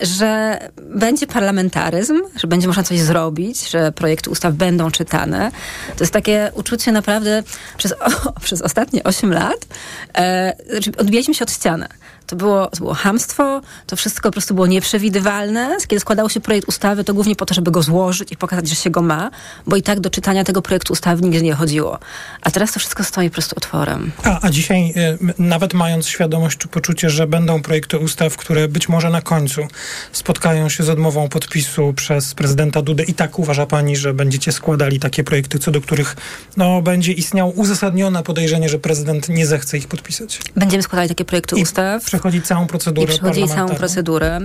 [0.00, 5.50] że będzie parlamentaryzm, że będzie można coś zrobić, że projekty ustaw będą czytane.
[5.96, 7.42] To jest takie uczucie naprawdę
[7.78, 7.92] przez,
[8.26, 9.66] o, przez ostatnie 8 lat.
[10.14, 11.88] E, znaczy odbijaliśmy się od ściany.
[12.26, 15.76] To było, to było hamstwo, to wszystko po prostu było nieprzewidywalne.
[15.88, 18.74] Kiedy składało się projekt ustawy, to głównie po to, żeby go złożyć i pokazać, że
[18.74, 19.30] się go ma,
[19.66, 21.98] bo i tak do czytania tego projektu ustawy nigdy nie chodziło.
[22.42, 24.12] A teraz to wszystko stoi po prostu otworem.
[24.24, 28.88] A, a dzisiaj, y, nawet mając świadomość czy poczucie, że będą projekty ustaw, które być
[28.88, 29.66] może na końcu
[30.12, 35.00] spotkają się z odmową podpisu przez prezydenta Dudę i tak uważa pani, że będziecie składali
[35.00, 36.16] takie projekty, co do których
[36.56, 40.40] no, będzie istniało uzasadnione podejrzenie, że prezydent nie zechce ich podpisać?
[40.56, 44.40] Będziemy składali takie projekty I ustaw przechodzi całą procedurę I przechodzi całą procedurę.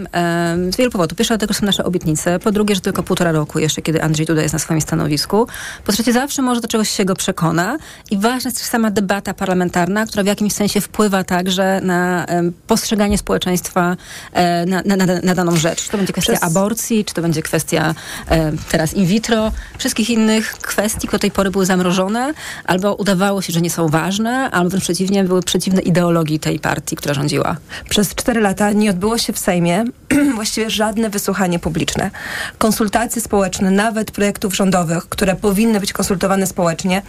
[0.71, 1.17] Z wielu powodów.
[1.17, 2.39] Pierwsze, dlatego są nasze obietnice.
[2.39, 5.47] Po drugie, że tylko półtora roku jeszcze, kiedy Andrzej Duda jest na swoim stanowisku.
[5.85, 7.77] Po trzecie, zawsze może do czegoś się go przekona.
[8.11, 12.25] I ważna jest też sama debata parlamentarna, która w jakimś sensie wpływa także na
[12.67, 13.97] postrzeganie społeczeństwa
[14.33, 15.83] e, na, na, na, na, daną rzecz.
[15.83, 16.43] Czy to będzie kwestia Przez...
[16.43, 17.95] aborcji, czy to będzie kwestia
[18.29, 22.33] e, teraz in vitro, wszystkich innych kwestii, które do tej pory były zamrożone,
[22.65, 26.95] albo udawało się, że nie są ważne, albo wręcz przeciwnie, były przeciwne ideologii tej partii,
[26.95, 27.57] która rządziła.
[27.89, 29.83] Przez cztery lata nie odbyło się w Sejmie
[30.35, 32.11] właściwie żadne wysłuchanie publiczne.
[32.57, 37.01] Konsultacje społeczne, nawet projektów rządowych, które powinny być konsultowane społecznie,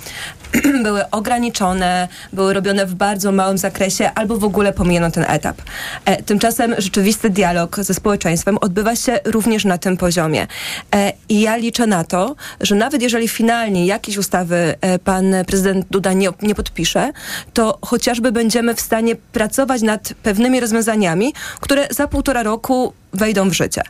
[0.84, 5.62] były ograniczone, były robione w bardzo małym zakresie albo w ogóle pomijano ten etap.
[6.04, 10.46] E, tymczasem rzeczywisty dialog ze społeczeństwem odbywa się również na tym poziomie.
[10.94, 15.86] E, I ja liczę na to, że nawet jeżeli finalnie jakieś ustawy e, pan prezydent
[15.90, 17.12] Duda nie, nie podpisze,
[17.52, 23.53] to chociażby będziemy w stanie pracować nad pewnymi rozwiązaniami, które za półtora roku wejdą w
[23.53, 23.83] życie.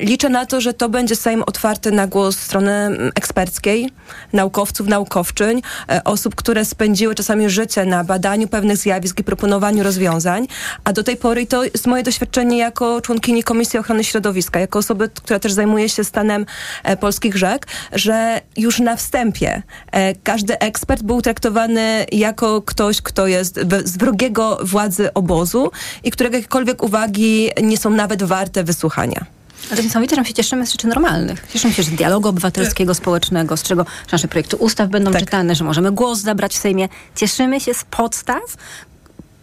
[0.00, 3.90] liczę na to, że to będzie Sejm otwarty na głos strony eksperckiej,
[4.32, 10.46] naukowców, naukowczyń, e, osób, które spędziły czasami życie na badaniu pewnych zjawisk i proponowaniu rozwiązań,
[10.84, 15.08] a do tej pory to jest moje doświadczenie jako członkini Komisji Ochrony Środowiska, jako osoby,
[15.08, 16.46] która też zajmuje się stanem
[16.84, 23.26] e, polskich rzek, że już na wstępie e, każdy ekspert był traktowany jako ktoś, kto
[23.26, 25.70] jest z wrogiego władzy obozu
[26.04, 29.26] i którego jakiekolwiek uwagi nie są nawet warte wysłuchania.
[29.68, 31.46] Ale to niesamowite, że się cieszymy z rzeczy normalnych.
[31.52, 35.20] Cieszymy się z dialogu obywatelskiego, społecznego, z czego nasze projekty ustaw będą tak.
[35.20, 36.88] czytane, że możemy głos zabrać w Sejmie.
[37.16, 38.42] Cieszymy się z podstaw,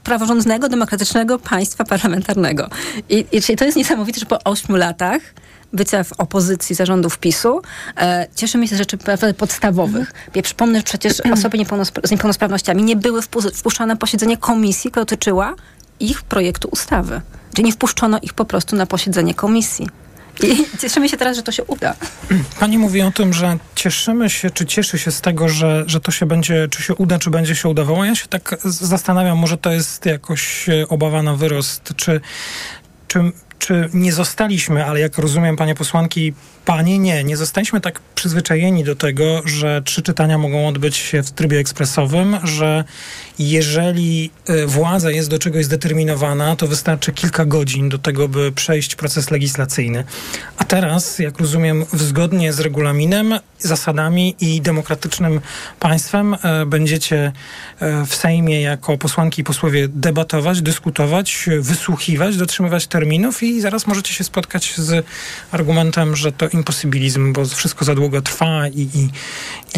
[0.03, 2.69] praworządnego, demokratycznego państwa parlamentarnego.
[3.09, 5.21] I, i to jest niesamowite, że po ośmiu latach
[5.73, 7.61] bycia w opozycji zarządów PiSu,
[7.97, 8.97] e, cieszymy się z rzeczy
[9.37, 10.07] podstawowych.
[10.07, 10.31] Mhm.
[10.35, 13.21] Ja przypomnę, że przecież osoby niepełnospra z niepełnosprawnościami nie były
[13.55, 15.55] wpuszczane na posiedzenie komisji, która dotyczyła
[15.99, 17.21] ich projektu ustawy.
[17.53, 19.87] Czyli nie wpuszczono ich po prostu na posiedzenie komisji.
[20.43, 21.95] I cieszymy się teraz, że to się uda.
[22.59, 26.11] Pani mówi o tym, że cieszymy się, czy cieszy się z tego, że, że to
[26.11, 28.05] się będzie, czy się uda, czy będzie się udawało.
[28.05, 32.21] Ja się tak zastanawiam, może to jest jakoś e, obawa na wyrost, czy,
[33.07, 36.33] czy, czy nie zostaliśmy, ale jak rozumiem, panie posłanki,
[36.65, 41.31] panie, nie, nie zostaliśmy tak przyzwyczajeni do tego, że trzy czytania mogą odbyć się w
[41.31, 42.83] trybie ekspresowym, że
[43.39, 48.95] jeżeli e, władza jest do czegoś zdeterminowana, to wystarczy kilka godzin do tego, by przejść
[48.95, 50.03] proces legislacyjny.
[50.57, 55.41] A teraz, jak rozumiem, zgodnie z regulaminem, zasadami i demokratycznym
[55.79, 57.31] państwem e, będziecie
[57.79, 64.13] e, w Sejmie jako posłanki i posłowie debatować, dyskutować, wysłuchiwać, dotrzymywać terminów i zaraz możecie
[64.13, 65.05] się spotkać z
[65.51, 69.09] argumentem, że to imposybilizm, bo wszystko za długo trwa i, i,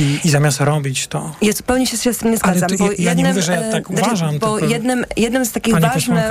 [0.02, 1.36] i, i zamiast robić to...
[1.42, 2.70] Ja zupełnie się, z tym nie zgadzam.
[2.70, 4.40] To, ja, ja nie mówię, że ja tak znaczy, uważam.
[4.40, 6.24] Bo jednym, jednym z takich ważnych,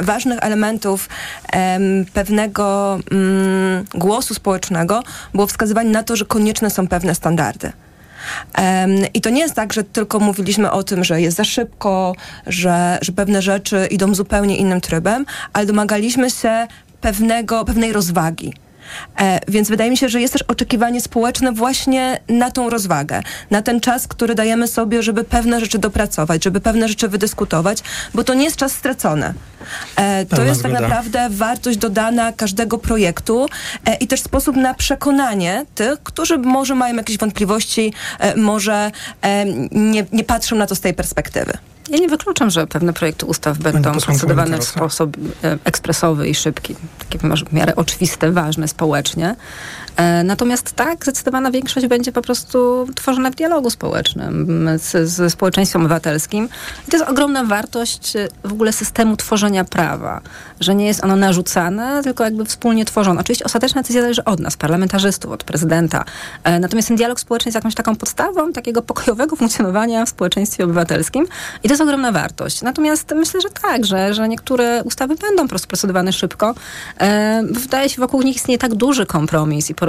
[0.00, 1.08] ważnych elementów
[1.52, 5.02] um, pewnego um, głosu społecznego
[5.34, 7.72] było wskazywanie na to, że konieczne są pewne standardy.
[9.14, 12.14] I to nie jest tak, że tylko mówiliśmy o tym, że jest za szybko,
[12.46, 16.66] że, że pewne rzeczy idą zupełnie innym trybem, ale domagaliśmy się
[17.00, 18.52] pewnego, pewnej rozwagi.
[19.18, 23.62] E, więc wydaje mi się, że jest też oczekiwanie społeczne właśnie na tą rozwagę, na
[23.62, 27.78] ten czas, który dajemy sobie, żeby pewne rzeczy dopracować, żeby pewne rzeczy wydyskutować,
[28.14, 29.34] bo to nie jest czas stracony.
[29.96, 33.46] E, to jest tak naprawdę wartość dodana każdego projektu
[33.86, 37.92] e, i też sposób na przekonanie tych, którzy może mają jakieś wątpliwości,
[38.36, 38.90] może
[39.72, 41.58] nie, nie patrzą na to z tej perspektywy.
[41.90, 46.76] Ja nie wykluczam, że pewne projekty ustaw będą procedowane w sposób e, ekspresowy i szybki,
[46.98, 49.36] takie w miarę oczywiste, ważne społecznie.
[49.96, 55.82] E, natomiast tak, zdecydowana większość będzie po prostu tworzona w dialogu społecznym z, ze społeczeństwem
[55.82, 56.48] obywatelskim.
[56.88, 60.20] I to jest ogromna wartość e, w ogóle systemu tworzenia prawa,
[60.60, 63.20] że nie jest ono narzucane, tylko jakby wspólnie tworzone.
[63.20, 66.04] Oczywiście ostateczna decyzja zależy od nas, parlamentarzystów, od prezydenta.
[66.44, 71.26] E, natomiast ten dialog społeczny jest jakąś taką podstawą takiego pokojowego funkcjonowania w społeczeństwie obywatelskim
[71.62, 72.62] i to jest ogromna wartość.
[72.62, 76.54] Natomiast myślę, że tak, że, że niektóre ustawy będą procedowane szybko.
[77.50, 79.85] Wydaje się, wokół nich istnieje tak duży kompromis i porozumienie,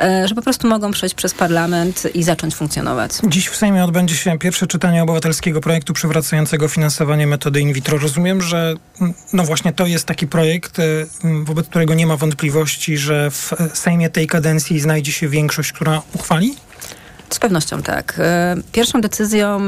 [0.00, 3.12] e, że po prostu mogą przejść przez parlament i zacząć funkcjonować.
[3.28, 7.98] Dziś w Sejmie odbędzie się pierwsze czytanie obywatelskiego projektu przywracającego finansowanie metody in vitro.
[7.98, 10.82] Rozumiem, że mm, no właśnie to jest taki projekt, e,
[11.44, 16.54] wobec którego nie ma wątpliwości, że w Sejmie tej kadencji znajdzie się większość, która uchwali?
[17.30, 18.14] Z pewnością tak.
[18.18, 19.66] E, pierwszą decyzją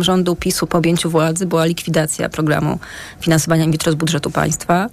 [0.00, 2.78] rządu PiSu po objęciu władzy była likwidacja programu
[3.20, 4.88] finansowania in vitro z budżetu państwa.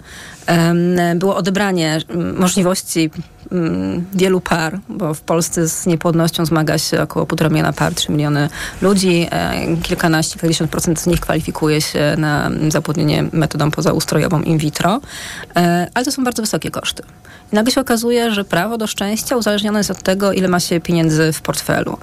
[1.16, 2.00] Było odebranie
[2.38, 3.10] możliwości
[4.14, 8.50] wielu par, bo w Polsce z niepłodnością zmaga się około półtora miliona par, 3 miliony
[8.82, 9.28] ludzi.
[9.32, 15.02] E, kilkanaście, kilkadziesiąt procent z nich kwalifikuje się na zapłodnienie metodą pozaustrojową in vitro,
[15.56, 17.04] e, ale to są bardzo wysokie koszty.
[17.54, 20.80] I nagle się okazuje, że prawo do szczęścia uzależnione jest od tego, ile ma się
[20.80, 21.98] pieniędzy w portfelu.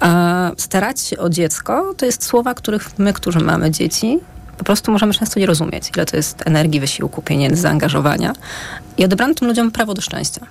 [0.00, 4.18] A starać się o dziecko to jest słowa, których my, którzy mamy dzieci,
[4.60, 8.32] po prostu możemy często nie rozumieć, ile to jest energii, wysiłku, pieniędzy, zaangażowania.
[8.98, 10.46] I odebrano tym ludziom prawo do szczęścia.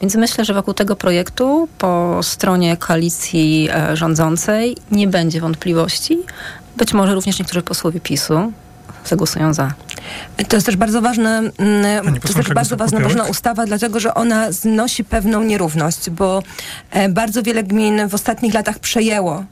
[0.00, 6.18] Więc myślę, że wokół tego projektu po stronie koalicji e, rządzącej nie będzie wątpliwości.
[6.76, 8.52] Być może również niektórzy posłowie PiSu
[9.04, 9.72] zagłosują za.
[10.48, 14.14] To jest też bardzo ważne, mm, to jest też bardzo ważna, ważna ustawa, dlatego że
[14.14, 16.42] ona znosi pewną nierówność, bo
[16.90, 19.44] e, bardzo wiele gmin w ostatnich latach przejęło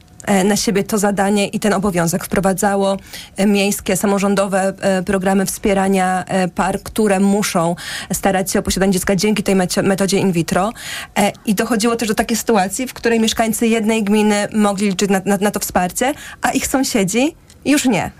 [0.45, 2.25] na siebie to zadanie i ten obowiązek.
[2.25, 2.97] Wprowadzało
[3.37, 7.75] e, miejskie, samorządowe e, programy wspierania par, które muszą
[8.13, 10.73] starać się o posiadanie dziecka dzięki tej metodzie in vitro.
[11.45, 15.37] I dochodziło też do takiej sytuacji, w której mieszkańcy jednej gminy mogli liczyć na, na,
[15.37, 18.11] na to wsparcie, a ich sąsiedzi już nie.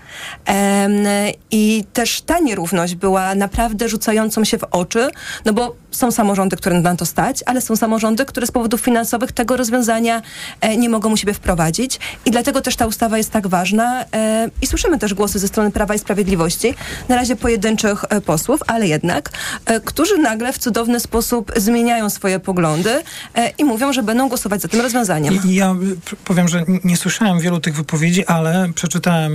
[1.50, 5.10] I też ta nierówność była naprawdę rzucającą się w oczy,
[5.44, 9.32] no bo są samorządy, które na to stać, ale są samorządy, które z powodów finansowych
[9.32, 10.22] tego rozwiązania
[10.60, 12.00] e, nie mogą u siebie wprowadzić.
[12.24, 14.04] I dlatego też ta ustawa jest tak ważna.
[14.14, 16.74] E, I słyszymy też głosy ze strony Prawa i Sprawiedliwości,
[17.08, 19.30] na razie pojedynczych e, posłów, ale jednak,
[19.84, 22.90] którzy nagle w cudowny sposób zmieniają swoje poglądy
[23.58, 25.38] i mówią, że będą głosować za tym rozwiązaniem.
[25.44, 25.74] Ja
[26.24, 29.31] powiem, że nie słyszałem wielu tych wypowiedzi, ale przeczytałem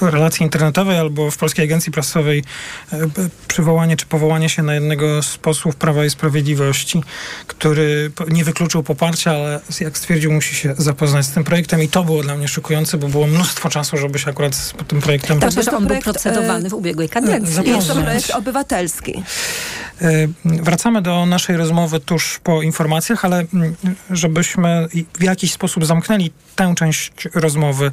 [0.00, 2.44] w relacji internetowej albo w Polskiej Agencji Prasowej
[3.48, 7.02] przywołanie czy powołanie się na jednego z posłów Prawa i Sprawiedliwości,
[7.46, 12.04] który nie wykluczył poparcia, ale jak stwierdził, musi się zapoznać z tym projektem i to
[12.04, 15.40] było dla mnie szokujące, bo było mnóstwo czasu, żeby się akurat z tym projektem...
[15.40, 17.68] Tak, że on był procedowany w ubiegłej kadencji.
[17.70, 19.22] Jest to projekt obywatelski.
[20.44, 23.44] Wracamy do naszej rozmowy tuż po informacjach, ale
[24.10, 27.90] żebyśmy w jakiś sposób zamknęli tę część rozmowy,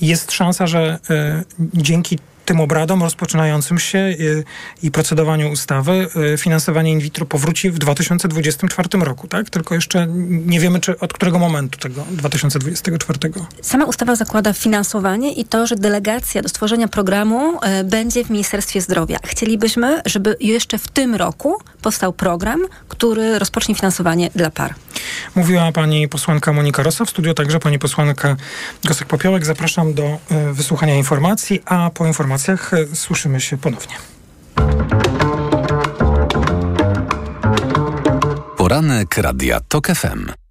[0.00, 4.44] jest szansa, że e, dzięki tym obradom rozpoczynającym się y,
[4.82, 9.50] i procedowaniu ustawy y, finansowanie in vitro powróci w 2024 roku, tak?
[9.50, 13.18] Tylko jeszcze nie wiemy, czy od którego momentu tego 2024.
[13.62, 18.80] Sama ustawa zakłada finansowanie i to, że delegacja do stworzenia programu y, będzie w Ministerstwie
[18.80, 19.18] Zdrowia.
[19.24, 24.74] Chcielibyśmy, żeby jeszcze w tym roku powstał program, który rozpocznie finansowanie dla par.
[25.34, 28.36] Mówiła pani posłanka Monika Rosa, w studio także pani posłanka
[28.84, 29.44] Gosek-Popiołek.
[29.44, 30.18] Zapraszam do
[30.52, 33.94] wysłuchania informacji, a po informacji informacjach e, słyszymy się ponownie.
[38.56, 40.41] Poranek Radia TOK FM.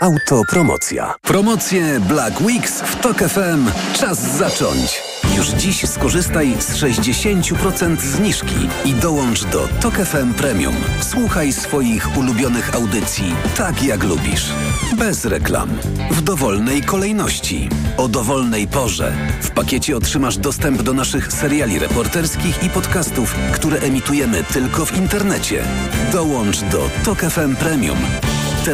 [0.00, 1.14] Autopromocja.
[1.22, 3.70] Promocje Black Weeks w TOK FM.
[3.94, 5.02] Czas zacząć.
[5.36, 10.74] Już dziś skorzystaj z 60% zniżki i dołącz do TOK FM Premium.
[11.00, 14.52] Słuchaj swoich ulubionych audycji tak jak lubisz.
[14.96, 15.68] Bez reklam.
[16.10, 17.68] W dowolnej kolejności.
[17.96, 19.12] O dowolnej porze.
[19.40, 25.64] W pakiecie otrzymasz dostęp do naszych seriali reporterskich i podcastów, które emitujemy tylko w internecie.
[26.12, 27.98] Dołącz do TOK FM Premium.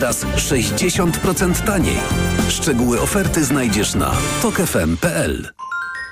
[0.00, 1.98] Teraz 60% taniej.
[2.48, 5.48] Szczegóły oferty znajdziesz na tokefm.pl.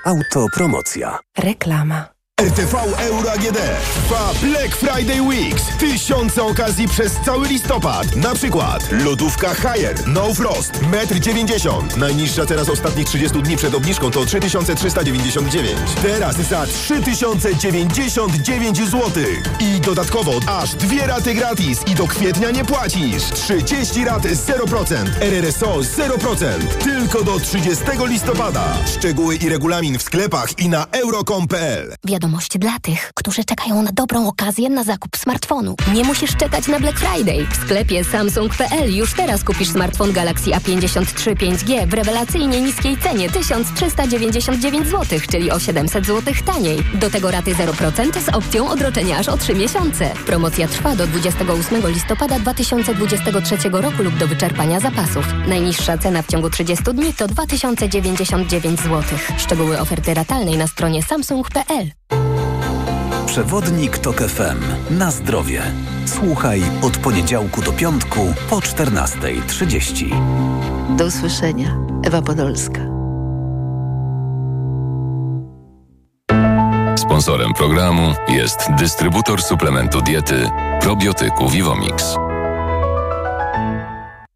[0.05, 1.19] Autopromocja.
[1.37, 2.14] Reklama.
[2.41, 3.57] RTV Euro AGD
[3.93, 5.63] trwa Black Friday Weeks.
[5.79, 8.15] Tysiące okazji przez cały listopad.
[8.15, 11.87] Na przykład lodówka Haier No Frost 1,90 m.
[11.99, 15.79] Najniższa teraz ostatnich 30 dni przed obniżką to 3399.
[16.01, 19.01] Teraz za 3099 zł.
[19.59, 23.23] I dodatkowo aż dwie raty gratis i do kwietnia nie płacisz.
[23.23, 24.95] 30 rat 0%.
[25.21, 26.45] RRSO 0%.
[26.83, 28.77] Tylko do 30 listopada.
[28.97, 31.95] Szczegóły i regulamin w sklepach i na euro.com.pl
[32.25, 35.75] Wiadomość dla tych, którzy czekają na dobrą okazję na zakup smartfonu.
[35.93, 37.47] Nie musisz czekać na Black Friday.
[37.51, 44.87] W sklepie Samsung.pl już teraz kupisz smartfon Galaxy A53 5G w rewelacyjnie niskiej cenie 1399
[44.87, 46.83] zł, czyli o 700 zł taniej.
[46.93, 50.13] Do tego raty 0% z opcją odroczenia aż o 3 miesiące.
[50.25, 55.25] Promocja trwa do 28 listopada 2023 roku lub do wyczerpania zapasów.
[55.47, 59.03] Najniższa cena w ciągu 30 dni to 2099 zł.
[59.37, 62.14] Szczegóły oferty ratalnej na stronie samsung.pl.
[63.35, 64.59] Przewodnik TOK FM.
[64.97, 65.61] Na zdrowie.
[66.05, 70.97] Słuchaj od poniedziałku do piątku po 14.30.
[70.97, 71.77] Do usłyszenia.
[72.03, 72.81] Ewa Podolska.
[76.97, 80.49] Sponsorem programu jest dystrybutor suplementu diety
[80.81, 82.15] probiotyku Vivomix.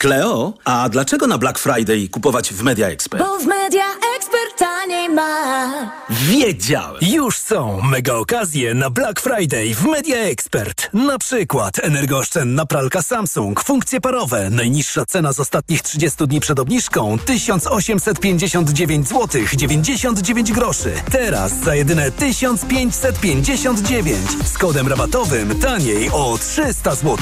[0.01, 3.23] Kleo, a dlaczego na Black Friday kupować w Media Expert?
[3.23, 4.18] Bo w Media Expert
[4.59, 5.91] taniej ma.
[6.09, 6.95] Wiedziałem!
[7.01, 10.89] Już są mega okazje na Black Friday w Media Expert.
[10.93, 14.49] Na przykład energooszczędna pralka Samsung, funkcje parowe.
[14.49, 20.93] Najniższa cena z ostatnich 30 dni przed obniżką 1859 zł 99 groszy.
[21.11, 27.17] Teraz za jedyne 1559 z kodem rabatowym taniej o 300 zł.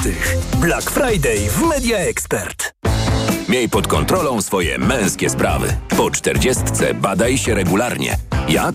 [0.56, 2.74] Black Friday w Media Expert.
[3.48, 5.76] Miej pod kontrolą swoje męskie sprawy.
[5.96, 8.16] Po czterdziestce badaj się regularnie.
[8.48, 8.74] Jak?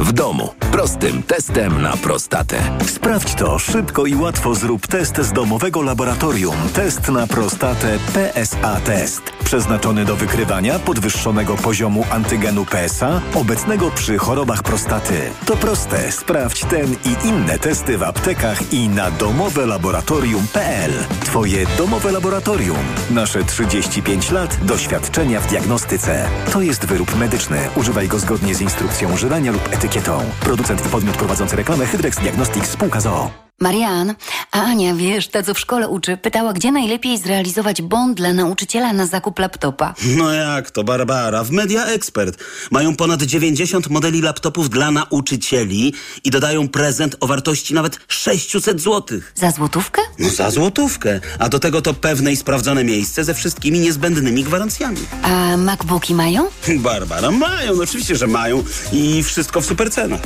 [0.00, 0.54] W domu.
[0.72, 2.56] Prostym testem na prostatę.
[2.86, 4.54] Sprawdź to szybko i łatwo.
[4.54, 6.56] Zrób test z domowego laboratorium.
[6.74, 9.22] Test na prostatę PSA Test.
[9.44, 15.20] Przeznaczony do wykrywania podwyższonego poziomu antygenu PSA obecnego przy chorobach prostaty.
[15.46, 16.12] To proste.
[16.12, 20.92] Sprawdź ten i inne testy w aptekach i na domowelaboratorium.pl.
[21.20, 22.84] Twoje domowe laboratorium.
[23.10, 26.28] Nasze 35 lat doświadczenia w diagnostyce.
[26.52, 27.58] To jest wyrób medyczny.
[27.76, 30.18] Używaj go zgodnie z instrukcją używania lub etykietą.
[30.40, 33.30] Producent i podmiot prowadzący reklamę Hydrex Diagnostics Spółka ZOO.
[33.60, 34.14] Marian,
[34.52, 38.92] a Ania, wiesz, ta co w szkole uczy, pytała, gdzie najlepiej zrealizować bond dla nauczyciela
[38.92, 39.94] na zakup laptopa.
[40.16, 41.44] No jak to, Barbara?
[41.44, 45.94] W Media Expert mają ponad 90 modeli laptopów dla nauczycieli
[46.24, 49.20] i dodają prezent o wartości nawet 600 zł.
[49.34, 50.02] Za złotówkę?
[50.18, 51.20] No za złotówkę.
[51.38, 55.00] A do tego to pewne i sprawdzone miejsce ze wszystkimi niezbędnymi gwarancjami.
[55.22, 56.48] A MacBooki mają?
[56.78, 60.20] Barbara, mają, no oczywiście, że mają i wszystko w super cenach.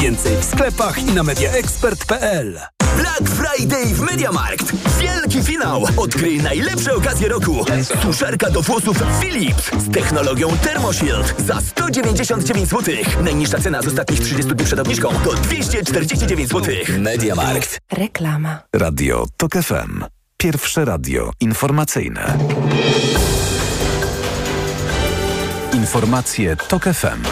[0.00, 2.61] Więcej w sklepach i na mediaexpert.pl
[2.96, 4.72] Black Friday w Mediamarkt.
[5.00, 5.84] Wielki finał.
[5.96, 7.64] Odkryj najlepsze okazje roku.
[8.02, 12.94] Suszarka do włosów Philips z technologią ThermoShield za 199 zł.
[13.22, 16.74] Najniższa cena z ostatnich 30 dni przed obniżką to 249 zł.
[16.98, 17.78] Mediamarkt.
[17.92, 18.58] Reklama.
[18.74, 20.04] Radio TOK FM.
[20.36, 22.38] Pierwsze radio informacyjne.
[25.72, 27.22] Informacje TOK FM.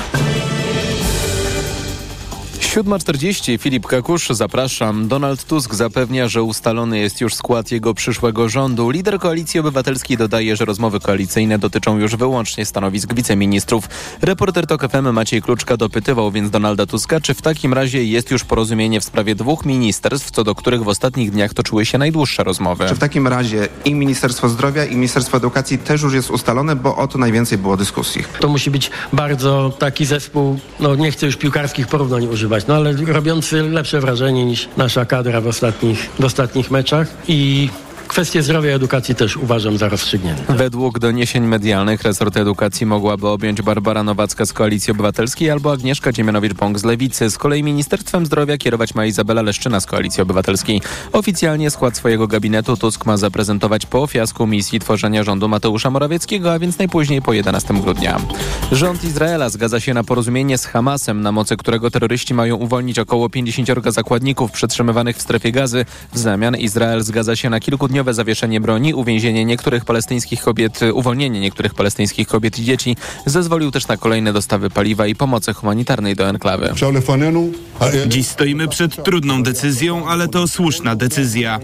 [2.71, 5.09] 7.40 Filip Kakusz, zapraszam.
[5.09, 8.91] Donald Tusk zapewnia, że ustalony jest już skład jego przyszłego rządu.
[8.91, 13.89] Lider Koalicji Obywatelskiej dodaje, że rozmowy koalicyjne dotyczą już wyłącznie stanowisk wiceministrów.
[14.23, 18.45] Reporter TOK FM Maciej Kluczka dopytywał więc Donalda Tuska, czy w takim razie jest już
[18.45, 22.89] porozumienie w sprawie dwóch ministerstw, co do których w ostatnich dniach toczyły się najdłuższe rozmowy.
[22.89, 26.97] Czy w takim razie i Ministerstwo Zdrowia i Ministerstwo Edukacji też już jest ustalone, bo
[26.97, 28.25] o to najwięcej było dyskusji.
[28.41, 32.93] To musi być bardzo taki zespół, no nie chcę już piłkarskich porównań używać, no ale
[32.93, 37.69] robiący lepsze wrażenie niż nasza kadra w ostatnich, w ostatnich meczach i
[38.11, 40.55] Kwestie zdrowia i edukacji też uważam za rozstrzygnięte.
[40.55, 46.79] Według doniesień medialnych resort edukacji mogłaby objąć Barbara Nowacka z Koalicji Obywatelskiej albo Agnieszka Dziemianowicz-Bąk
[46.79, 47.31] z Lewicy.
[47.31, 50.81] Z kolei Ministerstwem Zdrowia kierować ma Izabela Leszczyna z Koalicji Obywatelskiej.
[51.13, 56.59] Oficjalnie skład swojego gabinetu Tusk ma zaprezentować po fiasku misji tworzenia rządu Mateusza Morawieckiego, a
[56.59, 58.21] więc najpóźniej po 11 grudnia.
[58.73, 63.29] Rząd Izraela zgadza się na porozumienie z Hamasem, na mocy którego terroryści mają uwolnić około
[63.29, 65.85] 50 zakładników przetrzymywanych w strefie gazy.
[66.13, 71.75] W zamian Izrael zgadza się na kilkudniowe zawieszenie broni, uwięzienie niektórych palestyńskich kobiet, uwolnienie niektórych
[71.75, 72.97] palestyńskich kobiet i dzieci.
[73.27, 76.73] Zezwolił też na kolejne dostawy paliwa i pomocy humanitarnej do enklawy.
[78.07, 81.61] Dziś stoimy przed trudną decyzją, ale to słuszna decyzja.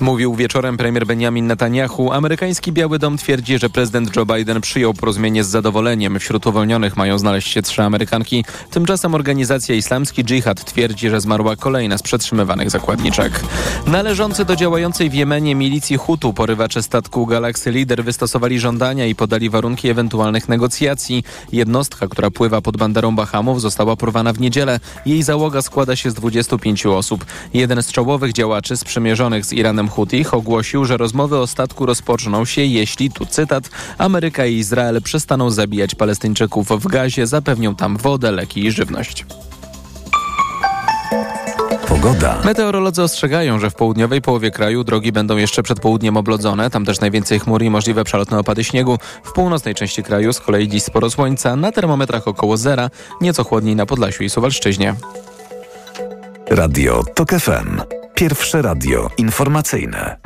[0.00, 2.12] Mówił wieczorem premier Benjamin Netanyahu.
[2.12, 6.18] Amerykański Biały Dom twierdzi, że prezydent Joe Biden przyjął porozumienie z zadowoleniem.
[6.18, 8.44] Wśród uwolnionych mają znaleźć się trzy Amerykanki.
[8.70, 13.40] Tymczasem organizacja Islamski Dżihad twierdzi, że zmarła kolejna z przetrzymywanych zakładniczek.
[13.86, 19.50] Należący do działającej w Jemenie milicji Hutu porywacze statku Galaxy Leader wystosowali żądania i podali
[19.50, 21.24] warunki ewentualnych negocjacji.
[21.52, 24.80] Jednostka, która pływa pod banderą Bahamów została porwana w niedzielę.
[25.06, 27.24] Jej załoga składa się z 25 osób.
[27.54, 32.64] Jeden z czołowych działaczy sprzymierzonych z Iranem Hutich ogłosił, że rozmowy o statku rozpoczną się,
[32.64, 38.64] jeśli, tu cytat, Ameryka i Izrael przestaną zabijać Palestyńczyków w gazie, zapewnią tam wodę, leki
[38.66, 39.24] i żywność.
[42.02, 42.38] Pogoda.
[42.44, 46.70] Meteorolodzy ostrzegają, że w południowej połowie kraju drogi będą jeszcze przed południem oblodzone.
[46.70, 48.98] Tam też najwięcej chmur i możliwe przelotne opady śniegu.
[49.24, 51.56] W północnej części kraju z kolei dziś sporo słońca.
[51.56, 52.90] Na termometrach około zera.
[53.20, 54.94] Nieco chłodniej na Podlasiu i Suwalszczyźnie.
[56.50, 57.80] Radio TOK FM.
[58.14, 60.16] Pierwsze radio informacyjne.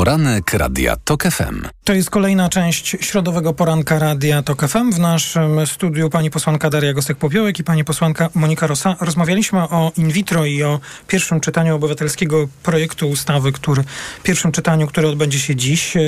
[0.00, 1.62] Poranek Radia TOK FM.
[1.84, 4.92] To jest kolejna część środowego poranka Radia TOK FM.
[4.92, 8.96] W naszym studiu pani posłanka Daria Gosek-Popiołek i pani posłanka Monika Rosa.
[9.00, 13.84] Rozmawialiśmy o in vitro i o pierwszym czytaniu obywatelskiego projektu ustawy, który
[14.22, 15.96] pierwszym czytaniu, które odbędzie się dziś.
[15.96, 16.00] E,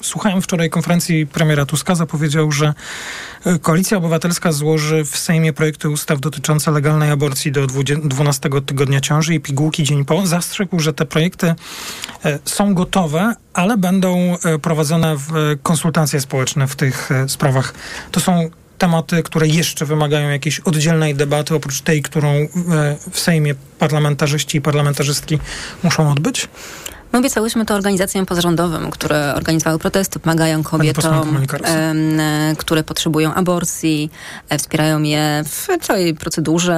[0.00, 2.74] słuchałem wczoraj konferencji premiera Tuska, zapowiedział, że
[3.62, 7.66] Koalicja Obywatelska złoży w Sejmie projekty ustaw dotyczące legalnej aborcji do
[8.04, 10.26] 12 tygodnia ciąży i pigułki dzień po.
[10.26, 11.54] Zastrzegł, że te projekty
[12.24, 17.74] e, są gotowe, ale będą prowadzone w konsultacje społeczne w tych sprawach.
[18.10, 22.48] To są tematy, które jeszcze wymagają jakiejś oddzielnej debaty, oprócz tej, którą
[23.10, 25.38] w Sejmie parlamentarzyści i parlamentarzystki
[25.82, 26.48] muszą odbyć?
[27.12, 31.46] My obiecałyśmy to organizacjom pozarządowym, które organizowały protesty, pomagają kobietom,
[32.58, 34.10] które potrzebują aborcji,
[34.48, 36.76] e, wspierają je w całej procedurze,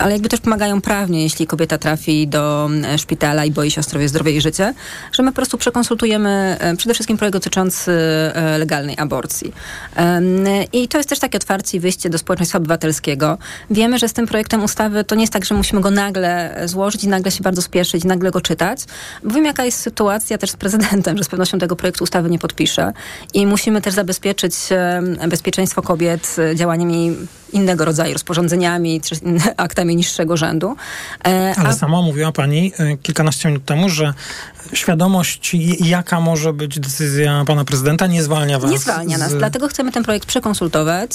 [0.00, 3.84] ale jakby też pomagają prawnie, jeśli kobieta trafi do e, szpitala i boi się o
[3.84, 4.74] zdrowie, zdrowie i życie,
[5.12, 7.92] że my po prostu przekonsultujemy e, przede wszystkim projekt dotyczący
[8.58, 9.52] legalnej aborcji.
[10.72, 13.38] I to jest też takie otwarcie i wyjście do społeczeństwa obywatelskiego.
[13.70, 17.04] Wiemy, że z tym projektem ustawy to nie jest tak, że musimy go nagle złożyć
[17.04, 18.84] i nagle się bardzo spieszyć, nagle go czytać czytać.
[19.24, 22.38] Bo wiem, jaka jest sytuacja też z prezydentem, że z pewnością tego projektu ustawy nie
[22.38, 22.92] podpisze.
[23.34, 24.54] I musimy też zabezpieczyć
[25.28, 27.16] bezpieczeństwo kobiet e, działaniami
[27.52, 29.14] innego rodzaju, rozporządzeniami czy
[29.56, 30.76] aktami niższego rzędu.
[31.26, 31.72] E, Ale A...
[31.72, 34.14] sama mówiła pani e, kilkanaście minut temu, że
[34.72, 38.70] świadomość, jaka może być decyzja pana prezydenta, nie zwalnia was.
[38.70, 41.10] Nie zwalnia nas, dlatego chcemy ten projekt przekonsultować.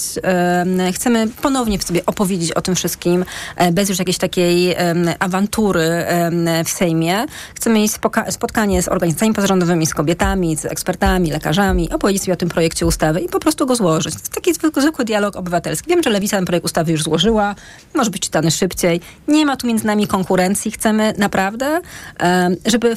[0.93, 3.25] Chcemy ponownie sobie opowiedzieć o tym wszystkim,
[3.71, 4.75] bez już jakiejś takiej
[5.19, 6.05] awantury
[6.65, 7.25] w Sejmie.
[7.55, 7.91] Chcemy mieć
[8.29, 13.19] spotkanie z organizacjami pozarządowymi, z kobietami, z ekspertami, lekarzami, opowiedzieć sobie o tym projekcie ustawy
[13.19, 14.13] i po prostu go złożyć.
[14.35, 15.89] Taki zwykły, zwykły dialog obywatelski.
[15.89, 17.55] Wiem, że Lewica ten projekt ustawy już złożyła,
[17.93, 19.01] może być czytany szybciej.
[19.27, 20.71] Nie ma tu między nami konkurencji.
[20.71, 21.81] Chcemy naprawdę,
[22.65, 22.95] żeby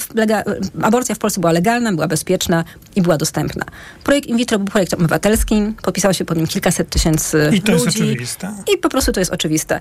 [0.82, 2.64] aborcja w Polsce była legalna, była bezpieczna
[2.96, 3.64] i była dostępna.
[4.04, 7.84] Projekt in vitro był projektem obywatelskim, podpisało się pod nim kilkaset tysięcy I to ludzi.
[7.84, 8.54] jest oczywiste.
[8.74, 9.80] I po prostu to jest oczywiste.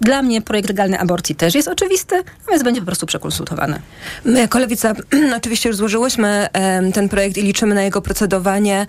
[0.00, 3.80] Dla mnie projekt legalnej aborcji też jest oczywisty, więc będzie po prostu przekonsultowany.
[4.24, 4.94] My jako Lewica
[5.36, 6.48] oczywiście już złożyłyśmy
[6.94, 8.86] ten projekt i liczymy na jego procedowanie.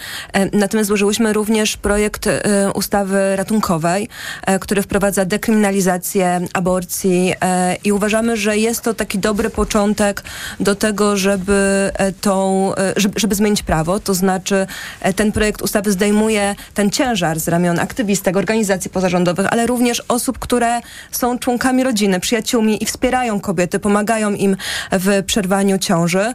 [0.53, 4.09] natomiast złożyłyśmy również projekt e, ustawy ratunkowej,
[4.45, 10.24] e, który wprowadza dekryminalizację aborcji e, i uważamy, że jest to taki dobry początek
[10.59, 11.91] do tego, żeby
[12.22, 13.99] tą, żeby, żeby zmienić prawo.
[13.99, 14.68] To znaczy
[15.16, 20.82] ten projekt ustawy zdejmuje ten ciężar z ramion aktywistek, organizacji pozarządowych, ale również osób, które
[21.12, 24.58] są członkami rodziny, przyjaciółmi i wspierają kobiety, pomagają im
[24.91, 26.34] w przerwaniu ciąży.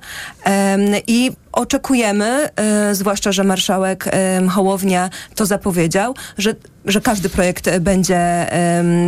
[1.07, 4.05] I oczekujemy, e, zwłaszcza, że marszałek
[4.49, 6.55] Hołownia to zapowiedział, że
[6.87, 8.47] że każdy projekt będzie,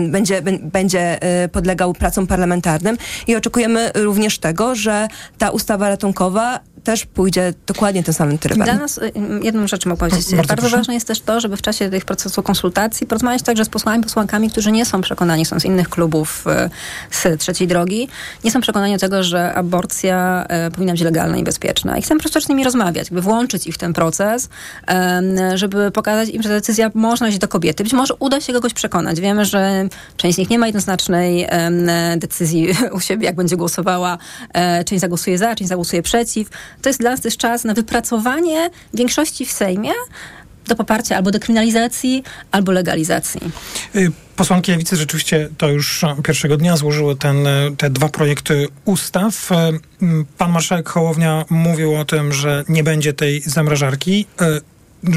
[0.09, 7.07] będzie, będzie e, podlegał pracom parlamentarnym i oczekujemy również tego, że ta ustawa ratunkowa też
[7.07, 8.64] pójdzie dokładnie tym samym trybem.
[8.64, 10.34] Dla nas y, jedną rzecz mogę powiedzieć.
[10.34, 13.68] Bardzo, Bardzo ważne jest też to, żeby w czasie tych procesów konsultacji porozmawiać także z
[13.68, 16.70] posłami, posłankami, którzy nie są przekonani, są z innych klubów y,
[17.11, 18.09] z trzeciej drogi,
[18.44, 21.99] nie są przekonani do tego, że aborcja y, powinna być legalna i bezpieczna.
[21.99, 24.49] I chcemy po prostu z nimi rozmawiać, by włączyć ich w ten proces,
[25.55, 27.84] żeby pokazać im, że decyzja można iść do kobiety.
[27.84, 29.20] Być może uda się kogoś przekonać.
[29.20, 31.49] Wiemy, że część z nich nie ma jednoznacznej
[32.16, 34.18] decyzji u siebie, jak będzie głosowała.
[34.55, 36.49] E, część zagłosuje za, część zagłosuje przeciw
[36.82, 39.91] to jest dla nas też czas na wypracowanie większości w Sejmie
[40.68, 43.40] do poparcia albo dekryminalizacji, albo legalizacji.
[43.96, 49.52] Y, posłanki Lewicy rzeczywiście to już pierwszego dnia złożyły ten, y, te dwa projekty ustaw.
[49.52, 49.54] Y,
[50.38, 54.26] pan marszałek Hołownia mówił o tym, że nie będzie tej zamrażarki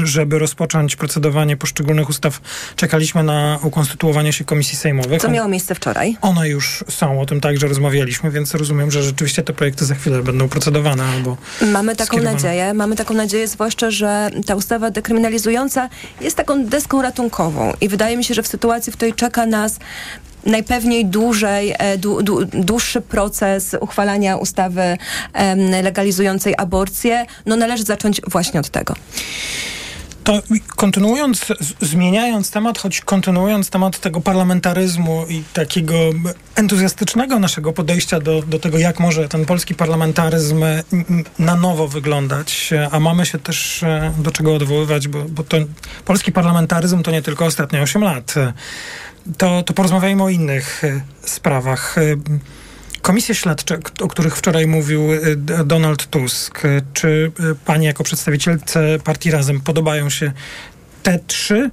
[0.04, 2.40] żeby rozpocząć procedowanie poszczególnych ustaw,
[2.76, 5.22] czekaliśmy na ukonstytuowanie się komisji sejmowych.
[5.22, 6.16] Co miało miejsce wczoraj?
[6.20, 10.22] One już są, o tym także rozmawialiśmy, więc rozumiem, że rzeczywiście te projekty za chwilę
[10.22, 11.36] będą procedowane albo
[11.72, 12.34] Mamy taką skierowane.
[12.34, 15.88] nadzieję, mamy taką nadzieję zwłaszcza, że ta ustawa dekryminalizująca
[16.20, 19.78] jest taką deską ratunkową i wydaje mi się, że w sytuacji, w której czeka nas
[20.46, 21.98] najpewniej dłużej, e,
[22.52, 24.98] dłuższy proces uchwalania ustawy
[25.82, 28.94] legalizującej aborcję, no należy zacząć właśnie od tego.
[30.24, 30.42] To
[30.76, 31.46] kontynuując,
[31.80, 35.94] zmieniając temat, choć kontynuując temat tego parlamentaryzmu i takiego
[36.54, 40.64] entuzjastycznego naszego podejścia do, do tego, jak może ten polski parlamentaryzm
[41.38, 45.56] na nowo wyglądać, a mamy się też e, do czego odwoływać, bo, bo to
[46.04, 48.34] polski parlamentaryzm to nie tylko ostatnie 8 lat
[49.38, 51.96] to, to porozmawiajmy o innych e, sprawach.
[53.02, 57.32] Komisje śledcze, o których wczoraj mówił e, Donald Tusk, czy
[57.64, 60.32] pani jako przedstawicielce partii Razem podobają się
[61.02, 61.70] te trzy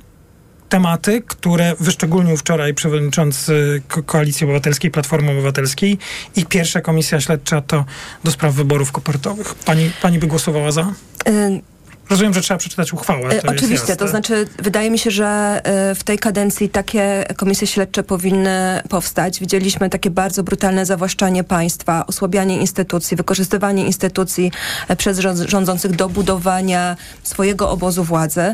[0.70, 5.98] tematy, które wyszczególnił wczoraj przewodniczący Koalicji Obywatelskiej, Platformy Obywatelskiej
[6.36, 7.86] i pierwsza komisja śledcza to
[8.24, 9.56] do spraw wyborów kopertowych.
[9.56, 10.94] Pani, pani by głosowała za?
[11.28, 11.62] Y
[12.10, 13.36] Rozumiem, że trzeba przeczytać uchwałę.
[13.36, 18.04] To Oczywiście, to znaczy wydaje mi się, że e, w tej kadencji takie komisje śledcze
[18.04, 19.40] powinny powstać.
[19.40, 24.52] Widzieliśmy takie bardzo brutalne zawłaszczanie państwa, osłabianie instytucji, wykorzystywanie instytucji
[24.88, 28.54] e, przez rządzących do budowania swojego obozu władzy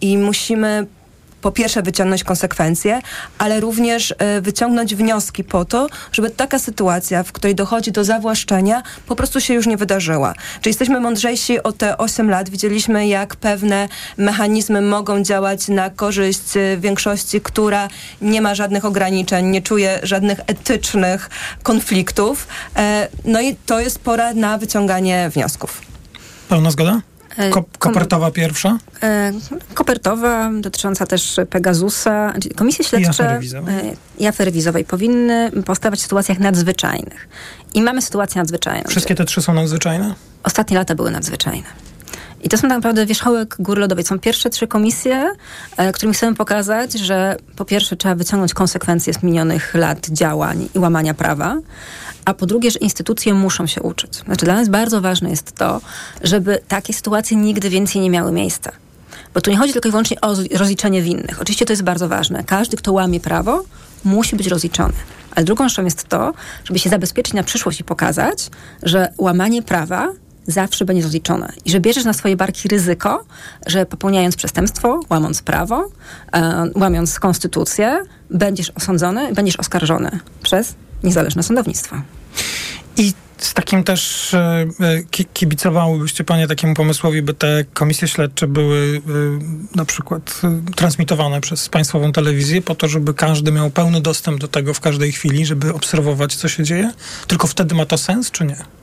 [0.00, 0.86] i musimy
[1.40, 3.00] po pierwsze wyciągnąć konsekwencje,
[3.38, 8.82] ale również y, wyciągnąć wnioski po to, żeby taka sytuacja, w której dochodzi do zawłaszczenia,
[9.06, 10.34] po prostu się już nie wydarzyła.
[10.60, 12.48] Czyli jesteśmy mądrzejsi o te 8 lat.
[12.48, 17.88] Widzieliśmy, jak pewne mechanizmy mogą działać na korzyść y, większości, która
[18.22, 21.30] nie ma żadnych ograniczeń, nie czuje żadnych etycznych
[21.62, 22.46] konfliktów.
[22.76, 25.82] E, no i to jest pora na wyciąganie wniosków.
[26.48, 27.00] Pełna zgoda?
[27.38, 28.78] E, Ko kopertowa pierwsza?
[29.02, 29.32] E,
[29.74, 32.32] kopertowa, dotycząca też Pegasusa.
[32.56, 33.40] Komisje śledcze
[34.18, 37.28] i afery wizowej powinny powstawać w sytuacjach nadzwyczajnych.
[37.74, 38.84] I mamy sytuację nadzwyczajną.
[38.88, 40.14] Wszystkie te trzy są nadzwyczajne?
[40.42, 41.66] Ostatnie lata były nadzwyczajne.
[42.42, 44.04] I to są tak naprawdę wierzchołek góry lodowej.
[44.04, 45.30] Są pierwsze trzy komisje,
[45.76, 50.78] e, którymi chcemy pokazać, że po pierwsze trzeba wyciągnąć konsekwencje z minionych lat działań i
[50.78, 51.56] łamania prawa,
[52.24, 54.14] a po drugie, że instytucje muszą się uczyć.
[54.16, 55.80] Znaczy dla nas bardzo ważne jest to,
[56.22, 58.72] żeby takie sytuacje nigdy więcej nie miały miejsca.
[59.34, 61.42] Bo tu nie chodzi tylko i wyłącznie o rozliczenie winnych.
[61.42, 62.44] Oczywiście to jest bardzo ważne.
[62.44, 63.64] Każdy, kto łamie prawo,
[64.04, 64.92] musi być rozliczony.
[65.34, 66.34] Ale drugą rzeczą jest to,
[66.64, 68.50] żeby się zabezpieczyć na przyszłość i pokazać,
[68.82, 70.08] że łamanie prawa
[70.48, 71.52] zawsze będzie rozliczone.
[71.64, 73.24] I że bierzesz na swoje barki ryzyko,
[73.66, 75.88] że popełniając przestępstwo, łamąc prawo,
[76.32, 77.98] e, łamiąc konstytucję,
[78.30, 81.96] będziesz osądzony, będziesz oskarżony przez niezależne sądownictwo.
[82.96, 89.02] I z takim też e, e kibicowałybyście Panie takiemu pomysłowi, by te komisje śledcze były
[89.74, 90.40] e, na przykład
[90.76, 95.12] transmitowane przez państwową telewizję po to, żeby każdy miał pełny dostęp do tego w każdej
[95.12, 96.92] chwili, żeby obserwować, co się dzieje?
[97.26, 98.77] Tylko wtedy ma to sens, czy nie?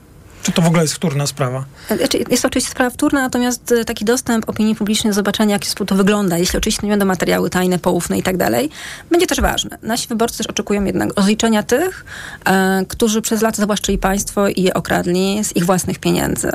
[0.46, 1.64] Czy to w ogóle jest wtórna sprawa?
[1.96, 5.94] Znaczy, jest to oczywiście sprawa wtórna, natomiast e, taki dostęp opinii publicznej zobaczenia, jak to
[5.94, 8.70] wygląda, jeśli oczywiście nie będą materiały tajne, poufne i tak dalej,
[9.10, 9.78] będzie też ważne.
[9.82, 12.04] Nasi wyborcy też oczekują jednak rozliczenia tych,
[12.44, 16.52] e, którzy przez lata zawłaszczyli państwo i je okradli z ich własnych pieniędzy.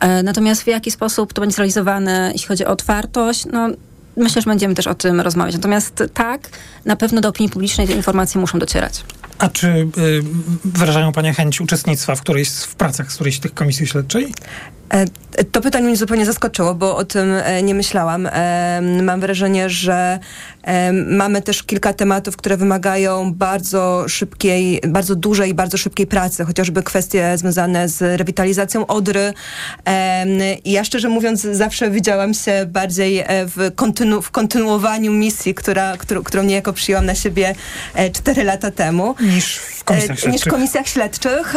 [0.00, 3.68] E, natomiast w jaki sposób to będzie zrealizowane, jeśli chodzi o otwartość, no
[4.16, 5.54] myślę, że będziemy też o tym rozmawiać.
[5.54, 6.40] Natomiast tak,
[6.84, 9.04] na pewno do opinii publicznej te informacje muszą docierać.
[9.38, 9.88] A czy y,
[10.64, 14.34] wyrażają Panie chęć uczestnictwa w którejś w pracach z którejś z tych komisji śledczej?
[14.90, 18.26] E, to pytanie mnie zupełnie zaskoczyło, bo o tym e, nie myślałam.
[18.26, 20.18] E, mam wrażenie, że
[21.06, 26.82] mamy też kilka tematów, które wymagają bardzo szybkiej, bardzo dużej i bardzo szybkiej pracy, chociażby
[26.82, 29.32] kwestie związane z rewitalizacją Odry.
[30.64, 36.42] Ja szczerze mówiąc zawsze widziałam się bardziej w, kontynu w kontynuowaniu misji, która, którą, którą
[36.42, 37.54] niejako przyjęłam na siebie
[38.12, 39.14] cztery lata temu.
[39.20, 40.32] Niż w komisjach śledczych.
[40.32, 41.56] Niż w komisjach śledczych.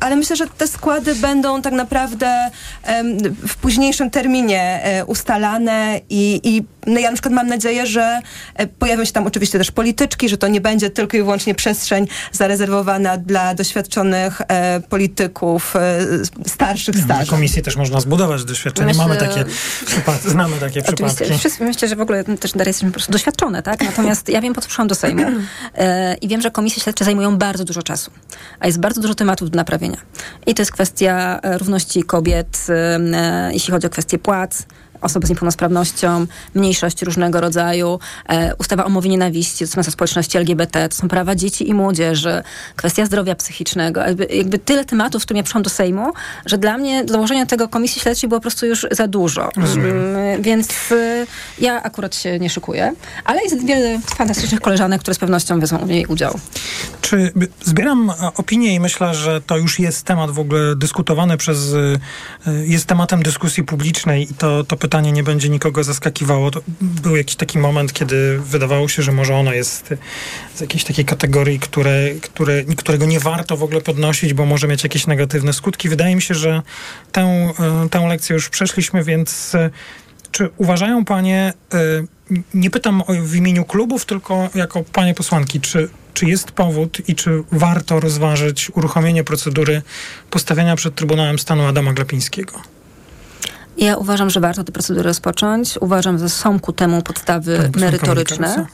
[0.00, 2.50] Ale myślę, że te składy będą tak naprawdę
[3.48, 8.20] w późniejszym terminie e, ustalane i, i no ja na przykład mam nadzieję, że
[8.54, 12.06] e, pojawią się tam oczywiście też polityczki, że to nie będzie tylko i wyłącznie przestrzeń
[12.32, 16.00] zarezerwowana dla doświadczonych e, polityków, e,
[16.46, 17.28] starszych, starszych.
[17.28, 18.86] Komisji też można zbudować doświadczenie.
[18.86, 19.44] Myślę, Mamy takie
[19.86, 21.38] przypadki, znamy takie przypadki.
[21.38, 23.84] Wszyscy, myślę, że w ogóle też jesteśmy po prostu doświadczone, tak?
[23.84, 25.22] Natomiast ja wiem, po co przyszłam do Sejmu
[25.74, 28.10] e, i wiem, że komisje śledcze zajmują bardzo dużo czasu,
[28.60, 29.98] a jest bardzo dużo tematów do naprawienia.
[30.46, 34.66] I to jest kwestia równości kobiet, e, jeśli chodzi o kwestie płac,
[35.00, 40.96] osoby z niepełnosprawnością, mniejszości różnego rodzaju, e, ustawa o mowie nienawiści dotycząca społeczności LGBT, to
[40.96, 42.42] są prawa dzieci i młodzieży,
[42.76, 46.12] kwestia zdrowia psychicznego, jakby, jakby tyle tematów, z którymi ja przyszłam do Sejmu,
[46.46, 49.50] że dla mnie założenie tego komisji śledczej było po prostu już za dużo.
[49.56, 51.26] Mm, więc y,
[51.58, 52.92] ja akurat się nie szykuję,
[53.24, 56.38] ale jest wiele fantastycznych koleżanek, które z pewnością wezmą w niej udział.
[57.00, 57.32] Czy
[57.62, 61.98] zbieram opinię i myślę, że to już jest temat w ogóle dyskutowany przez, y,
[62.66, 66.50] jest tematem dyskusji publicznej i to, to pytanie nie będzie nikogo zaskakiwało.
[66.50, 69.94] To był jakiś taki moment, kiedy wydawało się, że może ono jest
[70.54, 74.82] z jakiejś takiej kategorii, które, które, którego nie warto w ogóle podnosić, bo może mieć
[74.82, 75.88] jakieś negatywne skutki.
[75.88, 76.62] Wydaje mi się, że
[77.12, 77.52] tę,
[77.86, 79.70] y, tę lekcję już przeszliśmy, więc y,
[80.30, 81.52] czy uważają panie,
[82.54, 87.42] nie pytam w imieniu klubów, tylko jako panie posłanki, czy czy jest powód i czy
[87.52, 89.82] warto rozważyć uruchomienie procedury
[90.30, 92.77] postawienia przed Trybunałem Stanu Adama Glapińskiego?
[93.78, 95.78] Ja uważam, że warto tę procedurę rozpocząć.
[95.80, 98.66] Uważam, że są ku temu podstawy merytoryczne,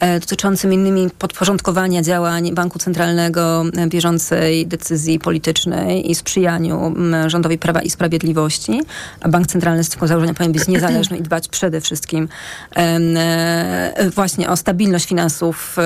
[0.00, 1.10] e, dotyczące m.in.
[1.10, 6.94] podporządkowania działań Banku Centralnego bieżącej decyzji politycznej i sprzyjaniu
[7.26, 8.82] rządowi Prawa i Sprawiedliwości.
[9.20, 12.28] A Bank Centralny z tego założenia powinien być niezależny i dbać przede wszystkim
[12.76, 15.76] e, właśnie o stabilność finansów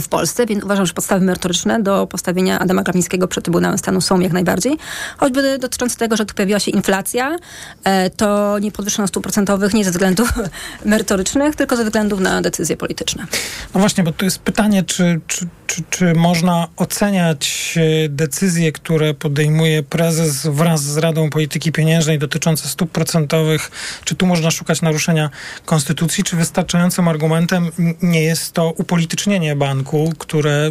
[0.00, 4.20] w Polsce, więc uważam, że podstawy merytoryczne do postawienia Adama Glapińskiego przed Trybunałem Stanu są
[4.20, 4.78] jak najbardziej.
[5.16, 7.36] Choćby dotyczące tego, że tu pojawiła się inflacja,
[7.84, 10.32] e, to nie podwyższono stóp procentowych nie ze względów
[10.84, 13.26] merytorycznych, tylko ze względów na decyzje polityczne.
[13.74, 17.74] No właśnie, bo to jest pytanie, czy, czy, czy, czy można oceniać
[18.04, 23.70] e, decyzje, które podejmuje prezes wraz z Radą Polityki Pieniężnej dotyczące stóp procentowych,
[24.04, 25.30] czy tu można szukać naruszenia
[25.64, 27.70] konstytucji, czy wystarczającym argumentem
[28.02, 29.81] nie jest to upolitycznienie banku?
[29.82, 30.70] Banku, które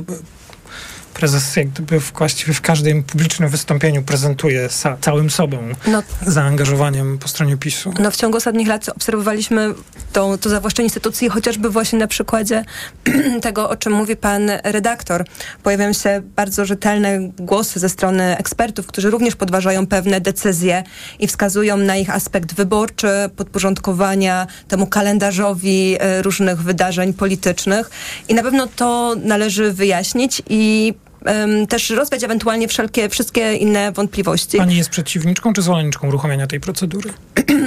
[1.14, 5.58] prezes jak gdyby w, właściwie w każdym publicznym wystąpieniu prezentuje sa, całym sobą
[5.88, 7.94] no, zaangażowaniem po stronie PiSu.
[8.00, 9.74] No w ciągu ostatnich lat obserwowaliśmy
[10.14, 12.64] to, to zawłaszczenie instytucji chociażby właśnie na przykładzie
[13.42, 15.26] tego, o czym mówi pan redaktor.
[15.64, 20.84] Pojawiają się bardzo rzetelne głosy ze strony ekspertów, którzy również podważają pewne decyzje
[21.20, 27.90] i wskazują na ich aspekt wyborczy, podporządkowania temu kalendarzowi e, różnych wydarzeń politycznych
[28.30, 30.94] i na pewno to należy wyjaśnić i
[31.26, 34.58] um, też rozwiać ewentualnie wszelkie, wszystkie inne wątpliwości.
[34.58, 37.14] Pani jest przeciwniczką czy zwolenniczką uruchomienia tej procedury?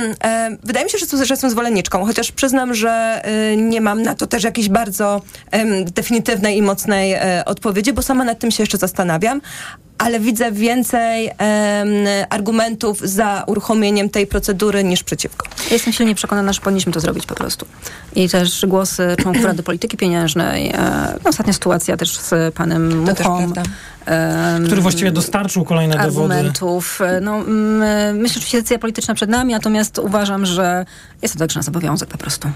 [0.64, 4.26] Wydaje mi się, że, że jestem zwolenniczką, chociaż przyznam, że y, nie mam na to
[4.26, 8.78] też jakiejś bardzo um, definitywnej i mocnej e, odpowiedzi, bo sama nad tym się jeszcze
[8.78, 9.40] zastanawiam,
[9.98, 11.36] ale widzę więcej um,
[12.30, 15.46] argumentów za uruchomieniem tej procedury niż przeciwko.
[15.70, 17.66] jestem silnie przekonana, że powinniśmy to zrobić po prostu.
[18.16, 20.74] I też głosy członków Rady Polityki Pieniężnej, e,
[21.24, 23.52] no, ostatnia sytuacja też z panem Muchą,
[24.66, 26.98] który właściwie dostarczył kolejne argumentów.
[27.00, 27.20] dowody.
[27.20, 30.86] No, mm, myślę, że decyzja polityczna przed nami, natomiast uważam, że
[31.22, 32.48] jest to także nasz obowiązek po prostu.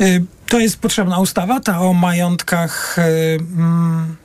[0.00, 4.16] Y, to jest potrzebna ustawa, ta o majątkach mm,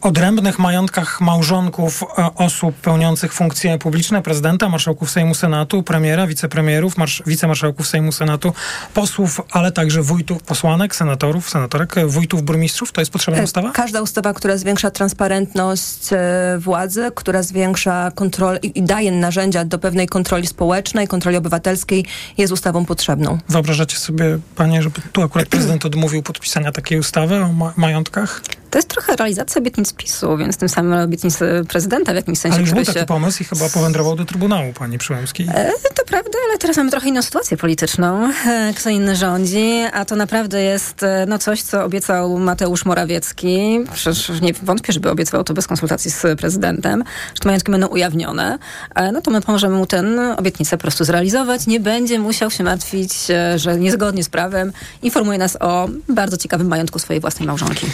[0.00, 7.22] odrębnych majątkach małżonków e, osób pełniących funkcje publiczne, prezydenta, marszałków Sejmu, Senatu, premiera, wicepremierów, marsz,
[7.26, 8.52] wicemarszałków Sejmu, Senatu,
[8.94, 12.92] posłów, ale także wójtów, posłanek, senatorów, senatorek, e, wójtów, burmistrzów.
[12.92, 13.72] To jest potrzebna e, ustawa?
[13.72, 16.08] Każda ustawa, która zwiększa transparentność
[16.58, 22.04] władzy, która zwiększa kontrolę i daje narzędzia do pewnej kontroli społecznej, kontroli obywatelskiej,
[22.38, 23.38] jest ustawą potrzebną.
[23.48, 28.42] Wyobrażacie sobie, panie, żeby tu akurat prezydent odmówił podpisania takiej ustawy o ma majątkach?
[28.70, 31.38] To jest trochę realizacja obietnic PiSu, więc tym samym obietnic
[31.68, 32.54] prezydenta w jakimś sensie.
[32.54, 33.06] Ale już był taki się...
[33.06, 35.46] pomysł i chyba powędrował do Trybunału, pani Przyłębskiej.
[35.54, 38.32] E, to prawda, ale teraz mamy trochę inną sytuację polityczną.
[38.46, 43.80] E, kto inny rządzi, a to naprawdę jest e, no, coś, co obiecał Mateusz Morawiecki.
[43.94, 47.04] Przecież nie wątpię, żeby obiecywał to bez konsultacji z prezydentem,
[47.34, 48.58] że te majątki będą ujawnione.
[48.94, 50.04] E, no to my pomożemy mu tę
[50.36, 51.66] obietnicę po prostu zrealizować.
[51.66, 56.68] Nie będzie musiał się martwić, e, że niezgodnie z prawem informuje nas o bardzo ciekawym
[56.68, 57.86] majątku swojej własnej małżonki.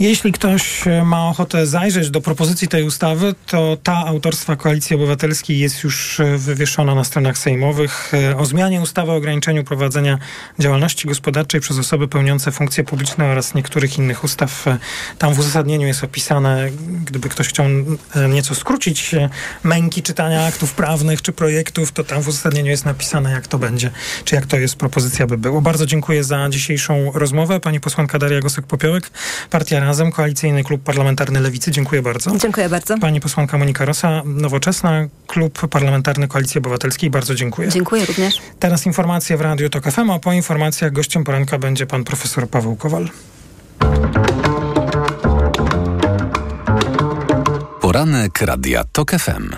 [0.00, 4.96] Jeśli jeśli ktoś e, ma ochotę zajrzeć do propozycji tej ustawy, to ta autorstwa Koalicji
[4.96, 10.18] Obywatelskiej jest już e, wywieszona na stronach sejmowych e, o zmianie ustawy o ograniczeniu prowadzenia
[10.58, 14.64] działalności gospodarczej przez osoby pełniące funkcje publiczne oraz niektórych innych ustaw.
[15.18, 16.70] Tam w uzasadnieniu jest opisane,
[17.04, 17.66] gdyby ktoś chciał
[18.28, 19.14] nieco skrócić
[19.64, 23.90] męki czytania aktów prawnych czy projektów, to tam w uzasadnieniu jest napisane, jak to będzie,
[24.24, 25.60] czy jak to jest propozycja by było.
[25.60, 27.60] Bardzo dziękuję za dzisiejszą rozmowę.
[27.60, 29.10] Pani posłanka Daria Gosek-Popiołek,
[29.50, 31.70] Partia Razem, Koalicyjny Klub Parlamentarny Lewicy.
[31.70, 32.36] Dziękuję bardzo.
[32.36, 32.98] Dziękuję bardzo.
[32.98, 37.10] Pani posłanka Monika Rosa, Nowoczesna, Klub Parlamentarny Koalicji Obywatelskiej.
[37.10, 37.68] Bardzo dziękuję.
[37.68, 38.38] Dziękuję również.
[38.58, 42.76] Teraz informacje w Radiu TOK FM, a po informacjach gościem poranka będzie pan profesor Paweł
[42.76, 43.08] Kowal.
[47.80, 49.50] Poranek Radia TOK FM.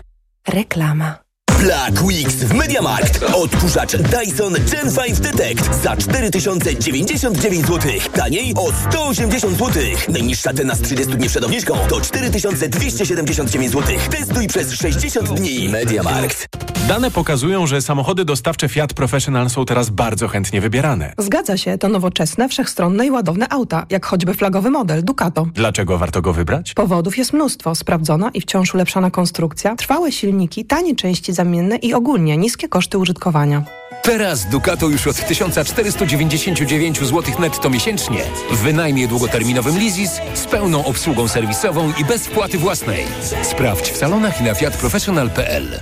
[0.48, 1.29] Reklama.
[1.60, 3.22] Black Weeks w MediaMarkt.
[3.34, 7.92] Odkurzacz Dyson Gen 5 Detect za 4099 zł.
[8.14, 9.82] Taniej o 180 zł.
[10.08, 13.96] Najniższa cena z 30 dni przed obniżką to 4279 zł.
[14.10, 15.68] Testuj przez 60 dni.
[15.68, 16.48] MediaMarkt.
[16.88, 21.12] Dane pokazują, że samochody dostawcze Fiat Professional są teraz bardzo chętnie wybierane.
[21.18, 25.46] Zgadza się, to nowoczesne, wszechstronne i ładowne auta, jak choćby flagowy model Ducato.
[25.54, 26.74] Dlaczego warto go wybrać?
[26.74, 27.74] Powodów jest mnóstwo.
[27.74, 33.62] Sprawdzona i wciąż ulepszana konstrukcja, trwałe silniki, tanie części zamienne i ogólnie niskie koszty użytkowania.
[34.02, 38.18] Teraz Ducato już od 1499 zł netto miesięcznie
[38.50, 43.04] w wynajmie długoterminowym Leasys z pełną obsługą serwisową i bez wpłaty własnej.
[43.42, 45.80] Sprawdź w salonach i na fiatprofessional.pl.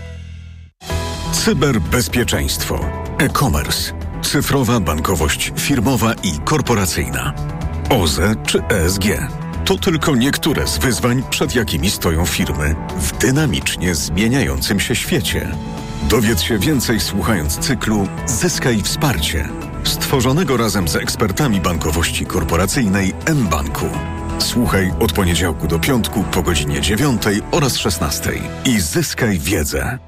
[1.32, 2.80] Cyberbezpieczeństwo,
[3.18, 3.92] e-commerce,
[4.22, 7.34] cyfrowa bankowość firmowa i korporacyjna,
[7.90, 9.04] OZE czy ESG.
[9.68, 15.48] To tylko niektóre z wyzwań, przed jakimi stoją firmy w dynamicznie zmieniającym się świecie.
[16.02, 19.48] Dowiedz się więcej słuchając cyklu Zyskaj wsparcie,
[19.84, 23.86] stworzonego razem z ekspertami bankowości korporacyjnej mBanku.
[24.38, 28.32] Słuchaj od poniedziałku do piątku po godzinie 9 oraz 16
[28.64, 30.07] i zyskaj wiedzę.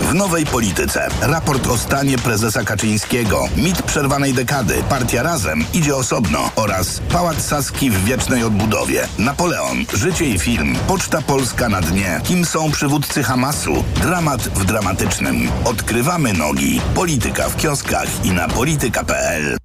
[0.00, 1.08] W nowej polityce.
[1.22, 3.48] Raport o stanie prezesa Kaczyńskiego.
[3.56, 4.74] Mit przerwanej dekady.
[4.88, 6.50] Partia Razem idzie osobno.
[6.56, 9.08] Oraz Pałac Saski w wiecznej odbudowie.
[9.18, 9.84] Napoleon.
[9.94, 10.76] Życie i film.
[10.88, 12.20] Poczta Polska na dnie.
[12.24, 13.84] Kim są przywódcy Hamasu?
[14.02, 15.48] Dramat w dramatycznym.
[15.64, 16.80] Odkrywamy nogi.
[16.94, 19.63] Polityka w kioskach i na polityka.pl.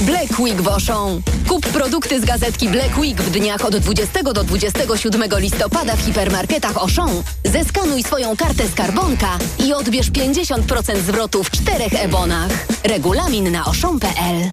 [0.00, 1.22] Black Week w Auchan.
[1.48, 6.76] Kup produkty z gazetki Black Week w dniach od 20 do 27 listopada w hipermarketach
[6.76, 7.10] Auchan.
[7.44, 12.50] Zeskanuj swoją kartę skarbonka i odbierz 50% zwrotu w czterech e-bonach.
[12.84, 14.50] Regulamin na auchan.pl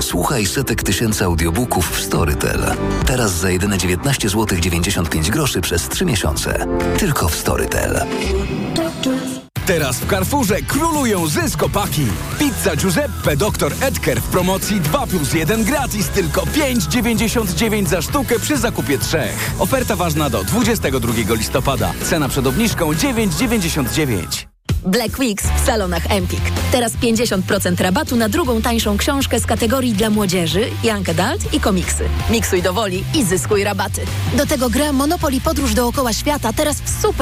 [0.00, 2.74] Słuchaj setek tysięcy audiobooków w Storytel.
[3.06, 6.66] Teraz za jedyne 19 zł 95 groszy przez 3 miesiące.
[6.98, 8.06] Tylko w Storytel.
[9.66, 12.06] Teraz w Carrefourze królują zyskopaki.
[12.38, 13.72] Pizza Giuseppe Dr.
[13.80, 19.50] Edker w promocji 2 plus 1 gratis, tylko 5,99 za sztukę przy zakupie trzech.
[19.58, 21.92] Oferta ważna do 22 listopada.
[22.02, 24.54] Cena przed obniżką 9,99.
[24.86, 26.40] Black Weeks w salonach Empik.
[26.72, 32.04] Teraz 50% rabatu na drugą tańszą książkę z kategorii dla młodzieży, Young Adult i komiksy.
[32.30, 34.00] Miksuj do woli i zyskuj rabaty.
[34.36, 37.14] Do tego gra Monopoly Podróż dookoła świata teraz w super